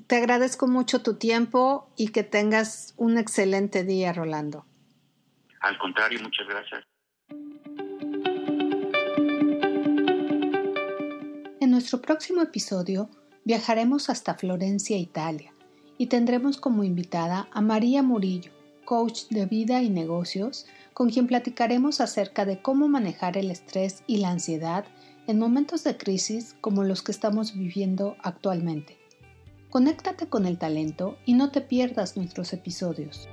Te 0.06 0.18
agradezco 0.18 0.68
mucho 0.68 1.02
tu 1.02 1.18
tiempo 1.18 1.92
y 1.98 2.12
que 2.12 2.24
tengas 2.24 2.94
un 2.98 3.18
excelente 3.18 3.84
día, 3.84 4.12
Rolando. 4.12 4.66
Al 5.62 5.78
contrario, 5.78 6.20
muchas 6.22 6.48
gracias. 6.48 6.84
En 11.70 11.74
nuestro 11.74 12.02
próximo 12.02 12.42
episodio 12.42 13.12
viajaremos 13.46 14.10
hasta 14.10 14.34
Florencia, 14.34 14.98
Italia, 14.98 15.54
y 16.00 16.08
tendremos 16.08 16.58
como 16.58 16.84
invitada 16.84 17.48
a 17.52 17.62
María 17.62 18.02
Murillo, 18.02 18.52
coach 18.86 19.26
de 19.30 19.46
vida 19.46 19.84
y 19.84 19.92
negocios, 19.92 20.66
con 20.96 21.12
quien 21.12 21.28
platicaremos 21.28 22.02
acerca 22.02 22.44
de 22.46 22.60
cómo 22.60 22.88
manejar 22.88 23.38
el 23.38 23.52
estrés 23.52 24.02
y 24.08 24.18
la 24.18 24.32
ansiedad 24.32 24.84
en 25.28 25.38
momentos 25.38 25.84
de 25.84 25.96
crisis 25.96 26.56
como 26.60 26.84
los 26.84 27.04
que 27.04 27.12
estamos 27.12 27.54
viviendo 27.54 28.16
actualmente. 28.24 28.98
Conéctate 29.70 30.28
con 30.28 30.48
el 30.48 30.58
talento 30.58 31.20
y 31.24 31.36
no 31.36 31.52
te 31.52 31.62
pierdas 31.62 32.18
nuestros 32.18 32.52
episodios. 32.52 33.30